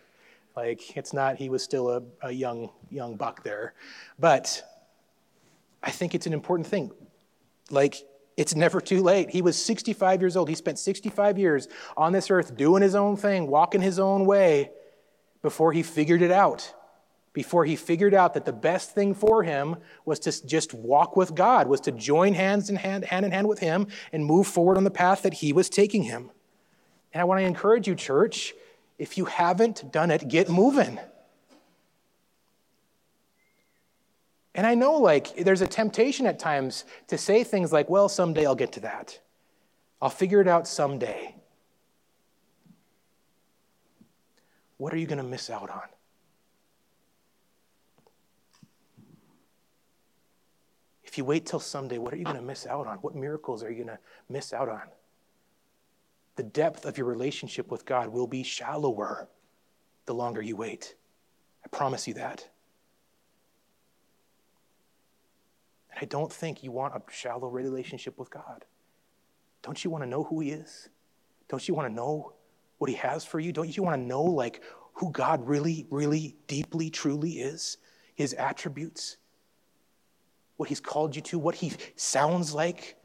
Like, 0.56 0.98
it's 0.98 1.14
not, 1.14 1.36
he 1.36 1.50
was 1.50 1.62
still 1.62 1.90
a, 1.90 2.02
a 2.24 2.32
young, 2.32 2.72
young 2.90 3.16
buck 3.16 3.44
there. 3.44 3.74
But 4.18 4.64
I 5.84 5.92
think 5.92 6.16
it's 6.16 6.26
an 6.26 6.34
important 6.34 6.68
thing. 6.68 6.92
Like, 7.70 7.96
It's 8.36 8.56
never 8.56 8.82
too 8.82 9.04
late. 9.04 9.30
He 9.30 9.42
was 9.42 9.64
65 9.64 10.22
years 10.22 10.38
old. 10.38 10.50
He 10.50 10.56
spent 10.56 10.80
65 10.80 11.38
years 11.38 11.68
on 11.96 12.14
this 12.14 12.32
earth 12.32 12.56
doing 12.56 12.82
his 12.82 12.96
own 12.96 13.18
thing, 13.18 13.48
walking 13.48 13.82
his 13.82 14.00
own 14.00 14.26
way 14.26 14.72
before 15.42 15.74
he 15.74 15.84
figured 15.84 16.22
it 16.22 16.32
out. 16.32 16.74
Before 17.32 17.64
he 17.64 17.76
figured 17.76 18.14
out 18.14 18.34
that 18.34 18.46
the 18.46 18.54
best 18.54 18.96
thing 18.96 19.14
for 19.14 19.44
him 19.44 19.78
was 20.04 20.20
to 20.22 20.46
just 20.46 20.74
walk 20.74 21.16
with 21.16 21.36
God, 21.36 21.68
was 21.68 21.82
to 21.82 21.92
join 21.92 22.34
hands 22.34 22.70
in 22.70 22.76
hand, 22.76 23.06
hand 23.06 23.26
in 23.26 23.32
hand 23.32 23.48
with 23.48 23.60
him 23.60 23.88
and 24.12 24.26
move 24.26 24.48
forward 24.48 24.78
on 24.78 24.84
the 24.84 24.92
path 24.92 25.22
that 25.22 25.36
he 25.36 25.54
was 25.54 25.70
taking 25.70 26.04
him. 26.04 26.32
And 27.14 27.22
I 27.22 27.26
want 27.26 27.40
to 27.40 27.46
encourage 27.46 27.88
you, 27.88 27.96
church, 27.96 28.54
if 28.98 29.18
you 29.18 29.26
haven't 29.26 29.92
done 29.92 30.12
it, 30.12 30.28
get 30.28 30.50
moving. 30.50 31.00
And 34.56 34.66
I 34.66 34.74
know, 34.76 34.94
like, 34.94 35.36
there's 35.38 35.62
a 35.62 35.68
temptation 35.68 36.26
at 36.26 36.40
times 36.40 36.84
to 37.08 37.18
say 37.18 37.44
things 37.44 37.72
like, 37.72 37.90
well, 37.90 38.10
someday 38.10 38.46
I'll 38.46 38.56
get 38.56 38.74
to 38.74 38.80
that. 38.82 39.20
I'll 40.02 40.10
figure 40.10 40.42
it 40.42 40.48
out 40.48 40.68
someday. 40.68 41.36
What 44.78 44.94
are 44.94 44.98
you 44.98 45.08
going 45.08 45.20
to 45.20 45.24
miss 45.24 45.50
out 45.50 45.70
on? 45.70 45.84
If 51.10 51.18
you 51.18 51.26
wait 51.26 51.48
till 51.48 51.60
someday, 51.60 51.98
what 51.98 52.14
are 52.14 52.18
you 52.18 52.24
going 52.24 52.36
to 52.36 52.42
miss 52.44 52.68
out 52.68 52.86
on? 52.86 52.98
What 52.98 53.16
miracles 53.16 53.64
are 53.64 53.72
you 53.72 53.84
going 53.84 53.98
to 53.98 54.00
miss 54.30 54.54
out 54.54 54.70
on? 54.70 54.84
The 56.36 56.44
depth 56.44 56.86
of 56.86 57.00
your 57.00 57.08
relationship 57.08 57.72
with 57.72 57.84
God 57.84 58.10
will 58.10 58.28
be 58.28 58.44
shallower 58.44 59.28
the 60.06 60.14
longer 60.14 60.40
you 60.40 60.56
wait. 60.56 60.94
I 61.66 61.68
promise 61.70 62.08
you 62.08 62.14
that. 62.14 62.48
And 65.90 66.00
I 66.00 66.06
don't 66.06 66.32
think 66.32 66.62
you 66.62 66.72
want 66.72 66.94
a 66.94 67.02
shallow 67.12 67.48
relationship 67.48 68.20
with 68.20 68.30
God. 68.30 68.66
Don't 69.64 69.84
you 69.84 69.90
want 69.90 70.04
to 70.04 70.10
know 70.10 70.26
who 70.26 70.42
He 70.42 70.52
is? 70.52 70.90
Don't 71.48 71.68
you 71.68 71.74
want 71.74 71.88
to 71.88 71.94
know 71.94 72.34
what 72.78 72.92
He 72.92 72.96
has 72.98 73.26
for 73.26 73.40
you? 73.40 73.52
Don't 73.52 73.76
you 73.76 73.82
want 73.82 74.00
to 74.00 74.08
know, 74.08 74.22
like, 74.22 74.62
who 74.94 75.12
God 75.12 75.48
really, 75.48 75.88
really, 75.90 76.36
deeply, 76.46 76.92
truly 76.92 77.40
is? 77.40 77.78
His 78.14 78.36
attributes? 78.36 79.18
What 80.60 80.68
He's 80.68 80.82
called 80.82 81.16
you 81.16 81.22
to? 81.22 81.40
What 81.40 81.56
He 81.56 81.72
sounds 81.96 82.54
like? 82.54 82.98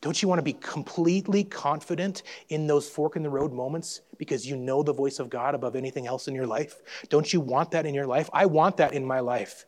Don't 0.00 0.22
you 0.22 0.28
want 0.28 0.38
to 0.38 0.44
be 0.44 0.52
completely 0.52 1.42
confident 1.42 2.22
in 2.50 2.68
those 2.68 2.88
fork 2.88 3.16
in 3.16 3.24
the 3.24 3.28
road 3.28 3.52
moments 3.52 4.02
because 4.16 4.46
you 4.46 4.56
know 4.56 4.84
the 4.84 4.92
voice 4.92 5.18
of 5.18 5.28
God 5.28 5.56
above 5.56 5.74
anything 5.74 6.06
else 6.06 6.28
in 6.28 6.36
your 6.36 6.46
life? 6.46 6.80
Don't 7.08 7.32
you 7.32 7.40
want 7.40 7.72
that 7.72 7.84
in 7.84 7.94
your 7.94 8.06
life? 8.06 8.30
I 8.32 8.46
want 8.46 8.76
that 8.76 8.92
in 8.92 9.04
my 9.04 9.18
life. 9.18 9.66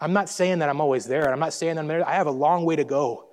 I'm 0.00 0.14
not 0.14 0.30
saying 0.30 0.60
that 0.60 0.70
I'm 0.70 0.80
always 0.80 1.04
there, 1.04 1.24
and 1.24 1.32
I'm 1.34 1.40
not 1.40 1.52
saying 1.52 1.74
that 1.74 1.82
I'm 1.82 1.88
there. 1.88 2.08
I 2.08 2.14
have 2.14 2.26
a 2.26 2.30
long 2.30 2.64
way 2.64 2.76
to 2.76 2.84
go. 2.84 3.28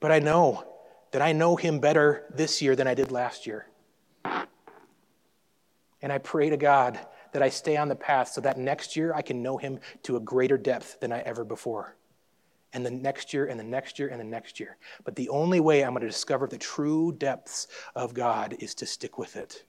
But 0.00 0.10
I 0.10 0.18
know 0.18 0.64
that 1.12 1.22
I 1.22 1.30
know 1.30 1.54
Him 1.54 1.78
better 1.78 2.24
this 2.34 2.60
year 2.60 2.74
than 2.74 2.88
I 2.88 2.94
did 2.94 3.12
last 3.12 3.46
year. 3.46 3.68
And 6.02 6.12
I 6.12 6.18
pray 6.18 6.50
to 6.50 6.56
God 6.56 6.98
that 7.32 7.42
I 7.42 7.48
stay 7.48 7.76
on 7.76 7.88
the 7.88 7.96
path 7.96 8.28
so 8.28 8.40
that 8.40 8.58
next 8.58 8.96
year 8.96 9.12
I 9.14 9.22
can 9.22 9.42
know 9.42 9.56
Him 9.56 9.80
to 10.04 10.16
a 10.16 10.20
greater 10.20 10.58
depth 10.58 11.00
than 11.00 11.12
I 11.12 11.20
ever 11.20 11.44
before 11.44 11.96
and 12.72 12.86
the 12.86 12.90
next 12.90 13.32
year 13.32 13.46
and 13.46 13.58
the 13.58 13.64
next 13.64 13.98
year 13.98 14.08
and 14.08 14.20
the 14.20 14.24
next 14.24 14.60
year. 14.60 14.76
But 15.04 15.16
the 15.16 15.28
only 15.28 15.60
way 15.60 15.82
I'm 15.82 15.92
going 15.92 16.02
to 16.02 16.06
discover 16.06 16.46
the 16.46 16.58
true 16.58 17.12
depths 17.12 17.66
of 17.94 18.14
God 18.14 18.56
is 18.60 18.74
to 18.76 18.86
stick 18.86 19.18
with 19.18 19.36
it, 19.36 19.64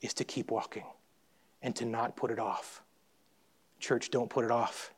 is 0.00 0.14
to 0.14 0.24
keep 0.24 0.50
walking 0.50 0.84
and 1.62 1.74
to 1.76 1.84
not 1.84 2.16
put 2.16 2.30
it 2.30 2.38
off. 2.38 2.82
Church, 3.80 4.10
don't 4.10 4.30
put 4.30 4.44
it 4.44 4.50
off. 4.50 4.92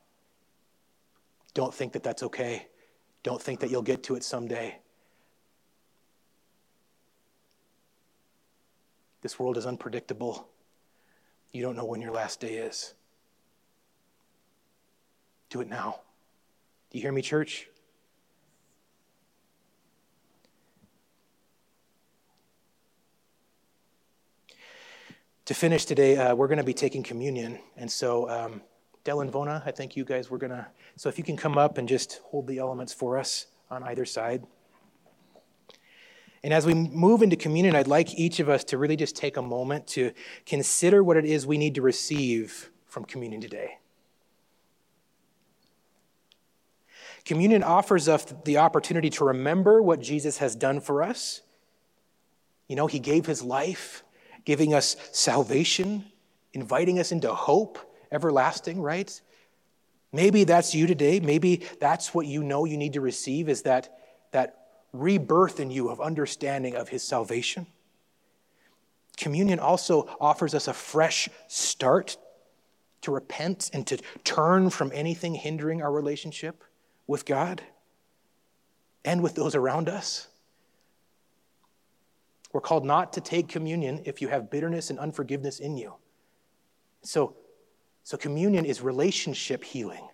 Don't 1.53 1.73
think 1.73 1.93
that 1.93 2.03
that's 2.03 2.23
okay. 2.23 2.67
Don't 3.23 3.41
think 3.41 3.59
that 3.61 3.71
you'll 3.71 3.81
get 3.81 4.03
to 4.03 4.15
it 4.15 4.23
someday. 4.23 4.77
This 9.21 9.37
world 9.37 9.57
is 9.57 9.65
unpredictable. 9.65 10.47
You 11.51 11.63
don't 11.63 11.75
know 11.75 11.85
when 11.85 12.01
your 12.01 12.11
last 12.11 12.39
day 12.39 12.55
is. 12.55 12.93
Do 15.49 15.61
it 15.61 15.67
now. 15.67 16.01
Do 16.91 16.97
you 16.97 17.01
hear 17.01 17.11
me, 17.11 17.21
church? 17.21 17.67
To 25.45 25.55
finish 25.55 25.85
today, 25.85 26.15
uh, 26.15 26.35
we're 26.35 26.47
going 26.47 26.59
to 26.59 26.63
be 26.63 26.75
taking 26.75 27.01
communion. 27.01 27.57
And 27.75 27.91
so, 27.91 28.29
um, 28.29 28.61
Del 29.03 29.21
and 29.21 29.31
Vona, 29.31 29.65
I 29.65 29.71
think 29.71 29.95
you 29.95 30.05
guys 30.05 30.29
were 30.29 30.37
going 30.37 30.51
to. 30.51 30.67
So, 30.95 31.09
if 31.09 31.17
you 31.17 31.23
can 31.23 31.35
come 31.35 31.57
up 31.57 31.79
and 31.79 31.89
just 31.89 32.21
hold 32.25 32.45
the 32.45 32.59
elements 32.59 32.93
for 32.93 33.17
us 33.17 33.47
on 33.71 33.81
either 33.81 34.05
side. 34.05 34.45
And 36.43 36.53
as 36.53 36.65
we 36.65 36.73
move 36.73 37.21
into 37.21 37.35
communion, 37.35 37.75
I'd 37.75 37.87
like 37.87 38.17
each 38.17 38.39
of 38.39 38.47
us 38.47 38.63
to 38.65 38.77
really 38.77 38.95
just 38.95 39.15
take 39.15 39.37
a 39.37 39.41
moment 39.41 39.87
to 39.87 40.11
consider 40.45 41.03
what 41.03 41.17
it 41.17 41.25
is 41.25 41.45
we 41.45 41.57
need 41.57 41.75
to 41.75 41.81
receive 41.81 42.71
from 42.85 43.03
communion 43.03 43.41
today. 43.41 43.77
Communion 47.25 47.61
offers 47.61 48.07
us 48.07 48.33
the 48.45 48.57
opportunity 48.57 49.09
to 49.11 49.25
remember 49.25 49.81
what 49.81 49.99
Jesus 49.99 50.37
has 50.37 50.55
done 50.55 50.79
for 50.79 51.03
us. 51.03 51.41
You 52.67 52.75
know, 52.75 52.87
he 52.87 52.99
gave 52.99 53.25
his 53.25 53.43
life, 53.43 54.03
giving 54.45 54.73
us 54.73 54.95
salvation, 55.11 56.05
inviting 56.53 56.99
us 56.99 57.11
into 57.11 57.33
hope 57.33 57.77
everlasting, 58.11 58.81
right? 58.81 59.21
Maybe 60.11 60.43
that's 60.43 60.73
you 60.73 60.87
today. 60.87 61.19
Maybe 61.19 61.63
that's 61.79 62.13
what 62.13 62.25
you 62.25 62.43
know 62.43 62.65
you 62.65 62.77
need 62.77 62.93
to 62.93 63.01
receive 63.01 63.49
is 63.49 63.63
that, 63.63 63.99
that 64.31 64.58
rebirth 64.93 65.59
in 65.59 65.71
you 65.71 65.89
of 65.89 66.01
understanding 66.01 66.75
of 66.75 66.89
his 66.89 67.03
salvation. 67.03 67.67
Communion 69.17 69.59
also 69.59 70.09
offers 70.19 70.53
us 70.55 70.67
a 70.67 70.73
fresh 70.73 71.29
start 71.47 72.17
to 73.01 73.11
repent 73.11 73.69
and 73.73 73.85
to 73.87 73.97
turn 74.23 74.69
from 74.69 74.91
anything 74.93 75.35
hindering 75.35 75.81
our 75.81 75.91
relationship 75.91 76.63
with 77.07 77.25
God 77.25 77.61
and 79.05 79.21
with 79.23 79.35
those 79.35 79.55
around 79.55 79.89
us. 79.89 80.27
We're 82.51 82.61
called 82.61 82.85
not 82.85 83.13
to 83.13 83.21
take 83.21 83.47
communion 83.47 84.01
if 84.05 84.21
you 84.21 84.27
have 84.27 84.49
bitterness 84.49 84.89
and 84.89 84.99
unforgiveness 84.99 85.59
in 85.59 85.77
you. 85.77 85.93
So, 87.01 87.35
so 88.03 88.17
communion 88.17 88.65
is 88.65 88.81
relationship 88.81 89.63
healing. 89.63 90.08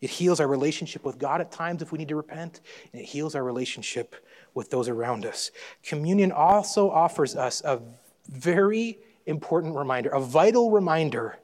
It 0.00 0.10
heals 0.10 0.40
our 0.40 0.46
relationship 0.46 1.04
with 1.04 1.18
God 1.18 1.40
at 1.40 1.50
times 1.50 1.82
if 1.82 1.90
we 1.90 1.98
need 1.98 2.08
to 2.08 2.16
repent, 2.16 2.60
and 2.92 3.02
it 3.02 3.04
heals 3.04 3.34
our 3.34 3.42
relationship 3.42 4.14
with 4.54 4.70
those 4.70 4.88
around 4.88 5.26
us. 5.26 5.50
Communion 5.82 6.32
also 6.32 6.90
offers 6.90 7.34
us 7.34 7.62
a 7.64 7.80
very 8.28 8.98
important 9.26 9.74
reminder, 9.74 10.10
a 10.10 10.20
vital 10.20 10.70
reminder 10.70 11.38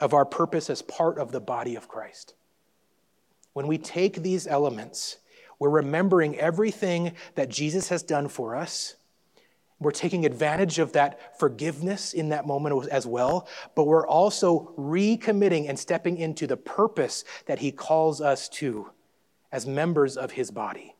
of 0.00 0.14
our 0.14 0.24
purpose 0.24 0.70
as 0.70 0.82
part 0.82 1.18
of 1.18 1.32
the 1.32 1.40
body 1.40 1.74
of 1.74 1.88
Christ. 1.88 2.34
When 3.52 3.66
we 3.66 3.78
take 3.78 4.22
these 4.22 4.46
elements, 4.46 5.16
we're 5.58 5.70
remembering 5.70 6.36
everything 6.36 7.12
that 7.34 7.48
Jesus 7.48 7.88
has 7.88 8.02
done 8.02 8.28
for 8.28 8.54
us. 8.54 8.96
We're 9.78 9.90
taking 9.90 10.24
advantage 10.24 10.78
of 10.78 10.92
that 10.92 11.38
forgiveness 11.38 12.14
in 12.14 12.30
that 12.30 12.46
moment 12.46 12.88
as 12.88 13.06
well, 13.06 13.46
but 13.74 13.84
we're 13.84 14.06
also 14.06 14.72
recommitting 14.78 15.68
and 15.68 15.78
stepping 15.78 16.16
into 16.16 16.46
the 16.46 16.56
purpose 16.56 17.24
that 17.44 17.58
he 17.58 17.72
calls 17.72 18.20
us 18.20 18.48
to 18.50 18.90
as 19.52 19.66
members 19.66 20.16
of 20.16 20.32
his 20.32 20.50
body. 20.50 20.94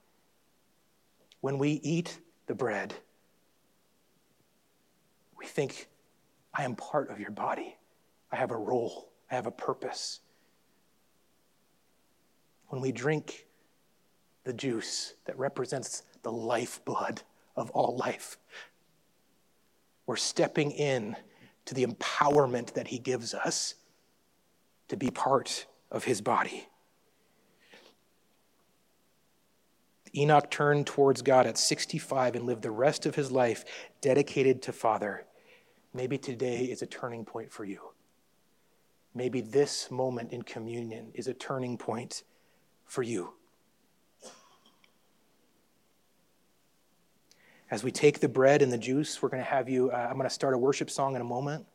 When 1.40 1.58
we 1.58 1.80
eat 1.82 2.20
the 2.46 2.54
bread, 2.54 2.94
we 5.38 5.46
think, 5.46 5.88
I 6.52 6.64
am 6.64 6.76
part 6.76 7.10
of 7.10 7.18
your 7.18 7.30
body. 7.30 7.76
I 8.30 8.36
have 8.36 8.50
a 8.50 8.56
role, 8.56 9.10
I 9.30 9.36
have 9.36 9.46
a 9.46 9.50
purpose. 9.50 10.20
When 12.68 12.82
we 12.82 12.92
drink 12.92 13.46
the 14.44 14.52
juice 14.52 15.14
that 15.24 15.38
represents 15.38 16.02
the 16.22 16.32
lifeblood 16.32 17.22
of 17.56 17.70
all 17.70 17.96
life, 17.96 18.38
we're 20.06 20.16
stepping 20.16 20.70
in 20.70 21.16
to 21.64 21.74
the 21.74 21.84
empowerment 21.84 22.74
that 22.74 22.88
he 22.88 22.98
gives 22.98 23.34
us 23.34 23.74
to 24.88 24.96
be 24.96 25.10
part 25.10 25.66
of 25.90 26.04
his 26.04 26.20
body. 26.20 26.68
Enoch 30.14 30.50
turned 30.50 30.86
towards 30.86 31.22
God 31.22 31.46
at 31.46 31.58
65 31.58 32.36
and 32.36 32.46
lived 32.46 32.62
the 32.62 32.70
rest 32.70 33.04
of 33.04 33.14
his 33.14 33.30
life 33.30 33.64
dedicated 34.00 34.62
to 34.62 34.72
Father. 34.72 35.24
Maybe 35.92 36.16
today 36.16 36.64
is 36.64 36.82
a 36.82 36.86
turning 36.86 37.24
point 37.24 37.52
for 37.52 37.64
you. 37.64 37.80
Maybe 39.14 39.40
this 39.40 39.90
moment 39.90 40.32
in 40.32 40.42
communion 40.42 41.10
is 41.14 41.26
a 41.26 41.34
turning 41.34 41.76
point 41.76 42.22
for 42.84 43.02
you. 43.02 43.34
As 47.70 47.82
we 47.82 47.90
take 47.90 48.20
the 48.20 48.28
bread 48.28 48.62
and 48.62 48.72
the 48.72 48.78
juice, 48.78 49.20
we're 49.20 49.28
going 49.28 49.42
to 49.42 49.48
have 49.48 49.68
you, 49.68 49.90
uh, 49.90 50.06
I'm 50.08 50.16
going 50.16 50.28
to 50.28 50.34
start 50.34 50.54
a 50.54 50.58
worship 50.58 50.88
song 50.88 51.16
in 51.16 51.20
a 51.20 51.24
moment. 51.24 51.66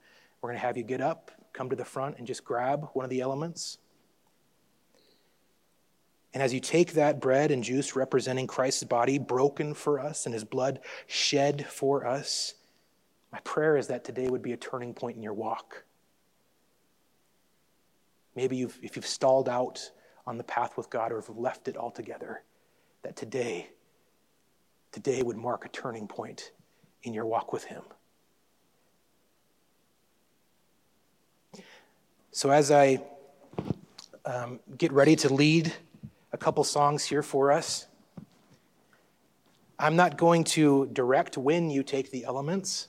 We're 0.41 0.49
going 0.49 0.59
to 0.59 0.65
have 0.65 0.77
you 0.77 0.83
get 0.83 1.01
up, 1.01 1.31
come 1.51 1.69
to 1.69 1.75
the 1.75 1.83
front, 1.83 2.17
and 2.17 2.25
just 2.25 2.45
grab 2.45 2.87
one 2.93 3.03
of 3.03 3.09
the 3.09 3.19
elements. 3.19 3.77
And 6.33 6.41
as 6.41 6.53
you 6.53 6.61
take 6.61 6.93
that 6.93 7.19
bread 7.19 7.51
and 7.51 7.61
juice 7.61 7.93
representing 7.93 8.47
Christ's 8.47 8.85
body 8.85 9.19
broken 9.19 9.73
for 9.73 9.99
us 9.99 10.25
and 10.25 10.33
his 10.33 10.45
blood 10.45 10.79
shed 11.07 11.65
for 11.67 12.07
us, 12.07 12.53
my 13.33 13.39
prayer 13.41 13.75
is 13.75 13.87
that 13.87 14.05
today 14.05 14.29
would 14.29 14.41
be 14.41 14.53
a 14.53 14.57
turning 14.57 14.93
point 14.93 15.17
in 15.17 15.23
your 15.23 15.33
walk. 15.33 15.83
Maybe 18.33 18.55
you've, 18.55 18.79
if 18.81 18.95
you've 18.95 19.05
stalled 19.05 19.49
out 19.49 19.91
on 20.25 20.37
the 20.37 20.43
path 20.45 20.77
with 20.77 20.89
God 20.89 21.11
or 21.11 21.19
have 21.19 21.29
left 21.35 21.67
it 21.67 21.75
altogether, 21.75 22.43
that 23.03 23.17
today, 23.17 23.69
today 24.91 25.21
would 25.21 25.37
mark 25.37 25.65
a 25.65 25.69
turning 25.69 26.07
point 26.07 26.51
in 27.03 27.13
your 27.13 27.25
walk 27.25 27.53
with 27.53 27.63
Him. 27.63 27.83
So, 32.31 32.49
as 32.49 32.71
I 32.71 33.01
um, 34.25 34.59
get 34.77 34.91
ready 34.91 35.15
to 35.17 35.33
lead 35.33 35.73
a 36.31 36.37
couple 36.37 36.63
songs 36.63 37.03
here 37.03 37.23
for 37.23 37.51
us, 37.51 37.87
I'm 39.77 39.95
not 39.95 40.15
going 40.15 40.43
to 40.45 40.89
direct 40.93 41.37
when 41.37 41.69
you 41.69 41.83
take 41.83 42.11
the 42.11 42.23
elements. 42.23 42.87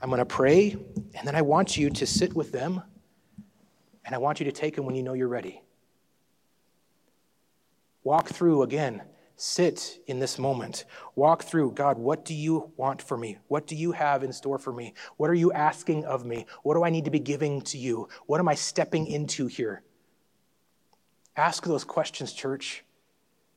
I'm 0.00 0.08
going 0.08 0.20
to 0.20 0.24
pray, 0.24 0.76
and 1.14 1.26
then 1.26 1.34
I 1.34 1.42
want 1.42 1.76
you 1.76 1.90
to 1.90 2.06
sit 2.06 2.34
with 2.34 2.52
them, 2.52 2.82
and 4.04 4.14
I 4.14 4.18
want 4.18 4.40
you 4.40 4.46
to 4.46 4.52
take 4.52 4.76
them 4.76 4.86
when 4.86 4.94
you 4.94 5.02
know 5.02 5.12
you're 5.12 5.28
ready. 5.28 5.60
Walk 8.02 8.28
through 8.28 8.62
again. 8.62 9.02
Sit 9.42 10.02
in 10.06 10.18
this 10.18 10.38
moment. 10.38 10.84
Walk 11.14 11.44
through 11.44 11.72
God, 11.72 11.96
what 11.96 12.26
do 12.26 12.34
you 12.34 12.72
want 12.76 13.00
for 13.00 13.16
me? 13.16 13.38
What 13.48 13.66
do 13.66 13.74
you 13.74 13.92
have 13.92 14.22
in 14.22 14.34
store 14.34 14.58
for 14.58 14.70
me? 14.70 14.92
What 15.16 15.30
are 15.30 15.34
you 15.34 15.50
asking 15.50 16.04
of 16.04 16.26
me? 16.26 16.44
What 16.62 16.74
do 16.74 16.84
I 16.84 16.90
need 16.90 17.06
to 17.06 17.10
be 17.10 17.20
giving 17.20 17.62
to 17.62 17.78
you? 17.78 18.10
What 18.26 18.38
am 18.38 18.48
I 18.48 18.54
stepping 18.54 19.06
into 19.06 19.46
here? 19.46 19.82
Ask 21.36 21.64
those 21.64 21.84
questions, 21.84 22.34
church. 22.34 22.84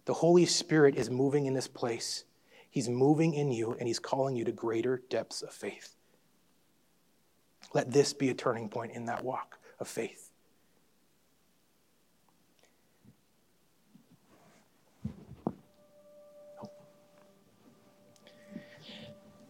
The 0.05 0.13
Holy 0.13 0.45
Spirit 0.45 0.95
is 0.95 1.09
moving 1.09 1.47
in 1.47 1.53
this 1.53 1.67
place. 1.67 2.23
He's 2.69 2.87
moving 2.87 3.33
in 3.33 3.51
you, 3.51 3.73
and 3.73 3.85
He's 3.85 3.99
calling 3.99 4.37
you 4.37 4.45
to 4.45 4.53
greater 4.53 5.01
depths 5.09 5.41
of 5.41 5.51
faith. 5.51 5.97
Let 7.73 7.91
this 7.91 8.13
be 8.13 8.29
a 8.29 8.33
turning 8.33 8.69
point 8.69 8.93
in 8.93 9.07
that 9.07 9.25
walk 9.25 9.59
of 9.81 9.89
faith. 9.89 10.22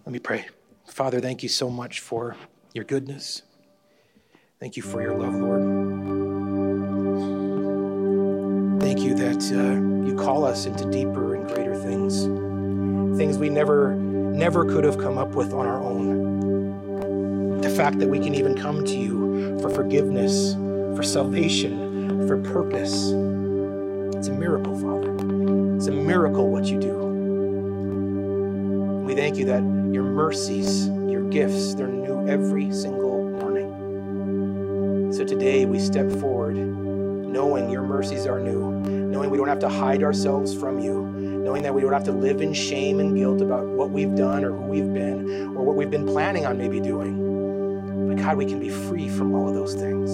Let 0.05 0.11
me 0.11 0.19
pray. 0.19 0.45
Father, 0.85 1.21
thank 1.21 1.43
you 1.43 1.49
so 1.49 1.69
much 1.69 2.01
for 2.01 2.35
your 2.73 2.83
goodness. 2.83 3.41
Thank 4.59 4.75
you 4.75 4.83
for 4.83 5.01
your 5.01 5.17
love, 5.17 5.33
Lord. 5.33 5.61
Thank 8.81 8.99
you 8.99 9.15
that 9.15 9.41
uh, 9.53 10.05
you 10.05 10.15
call 10.15 10.43
us 10.43 10.65
into 10.65 10.89
deeper 10.91 11.35
and 11.35 11.47
greater 11.47 11.75
things, 11.75 12.23
things 13.17 13.37
we 13.37 13.49
never, 13.49 13.95
never 13.95 14.65
could 14.65 14.83
have 14.83 14.97
come 14.97 15.17
up 15.17 15.35
with 15.35 15.53
on 15.53 15.65
our 15.65 15.81
own. 15.81 17.61
The 17.61 17.69
fact 17.69 17.99
that 17.99 18.09
we 18.09 18.19
can 18.19 18.35
even 18.35 18.57
come 18.57 18.83
to 18.83 18.97
you 18.97 19.57
for 19.61 19.69
forgiveness, 19.69 20.55
for 20.97 21.03
salvation, 21.03 22.27
for 22.27 22.37
purpose. 22.41 23.11
It's 24.17 24.27
a 24.27 24.33
miracle, 24.33 24.77
Father. 24.77 25.13
It's 25.77 25.87
a 25.87 25.91
miracle 25.91 26.49
what 26.49 26.65
you 26.65 26.77
do. 26.77 26.93
We 29.05 29.15
thank 29.15 29.37
you 29.37 29.45
that 29.45 29.82
your 29.93 30.03
mercies, 30.03 30.87
your 30.87 31.21
gifts, 31.29 31.75
they're 31.75 31.87
new 31.87 32.27
every 32.27 32.71
single 32.71 33.29
morning. 33.29 35.13
So 35.13 35.23
today 35.23 35.65
we 35.65 35.77
step 35.77 36.09
forward 36.13 36.57
knowing 36.57 37.69
your 37.69 37.83
mercies 37.83 38.25
are 38.25 38.39
new, 38.39 38.71
knowing 38.81 39.29
we 39.29 39.37
don't 39.37 39.47
have 39.47 39.59
to 39.59 39.69
hide 39.69 40.01
ourselves 40.01 40.51
from 40.53 40.79
you, 40.79 41.03
knowing 41.03 41.61
that 41.61 41.75
we 41.75 41.81
don't 41.81 41.93
have 41.93 42.03
to 42.05 42.11
live 42.11 42.41
in 42.41 42.53
shame 42.53 42.99
and 42.99 43.15
guilt 43.15 43.41
about 43.41 43.67
what 43.67 43.91
we've 43.91 44.15
done 44.15 44.43
or 44.43 44.51
who 44.51 44.63
we've 44.63 44.93
been 44.93 45.55
or 45.55 45.63
what 45.63 45.75
we've 45.75 45.91
been 45.91 46.07
planning 46.07 46.47
on 46.47 46.57
maybe 46.57 46.79
doing. 46.79 48.07
But 48.07 48.17
God, 48.17 48.37
we 48.37 48.45
can 48.45 48.59
be 48.59 48.69
free 48.69 49.09
from 49.09 49.35
all 49.35 49.47
of 49.47 49.53
those 49.53 49.75
things. 49.75 50.09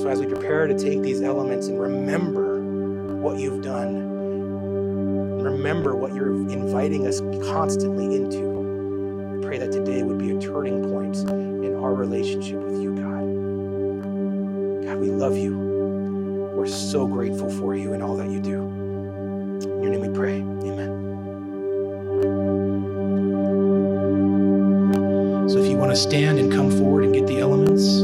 So 0.00 0.08
as 0.08 0.18
we 0.18 0.26
prepare 0.26 0.66
to 0.66 0.76
take 0.76 1.02
these 1.02 1.22
elements 1.22 1.68
and 1.68 1.80
remember 1.80 2.60
what 3.20 3.38
you've 3.38 3.62
done. 3.62 4.05
Remember 5.66 5.96
what 5.96 6.14
you're 6.14 6.30
inviting 6.30 7.08
us 7.08 7.18
constantly 7.50 8.14
into. 8.14 9.36
I 9.36 9.44
pray 9.44 9.58
that 9.58 9.72
today 9.72 10.04
would 10.04 10.16
be 10.16 10.30
a 10.30 10.40
turning 10.40 10.88
point 10.92 11.16
in 11.16 11.74
our 11.74 11.92
relationship 11.92 12.60
with 12.60 12.80
you, 12.80 12.94
God. 12.94 14.86
God, 14.86 14.98
we 15.00 15.08
love 15.10 15.36
you. 15.36 15.58
We're 16.54 16.68
so 16.68 17.08
grateful 17.08 17.50
for 17.50 17.74
you 17.74 17.94
and 17.94 18.00
all 18.00 18.16
that 18.16 18.30
you 18.30 18.38
do. 18.38 18.62
In 18.62 19.82
your 19.82 19.90
name 19.90 20.02
we 20.02 20.08
pray. 20.16 20.36
Amen. 20.36 21.02
So 25.48 25.58
if 25.58 25.66
you 25.68 25.76
want 25.76 25.90
to 25.90 25.96
stand 25.96 26.38
and 26.38 26.52
come 26.52 26.70
forward 26.70 27.06
and 27.06 27.12
get 27.12 27.26
the 27.26 27.40
elements, 27.40 28.02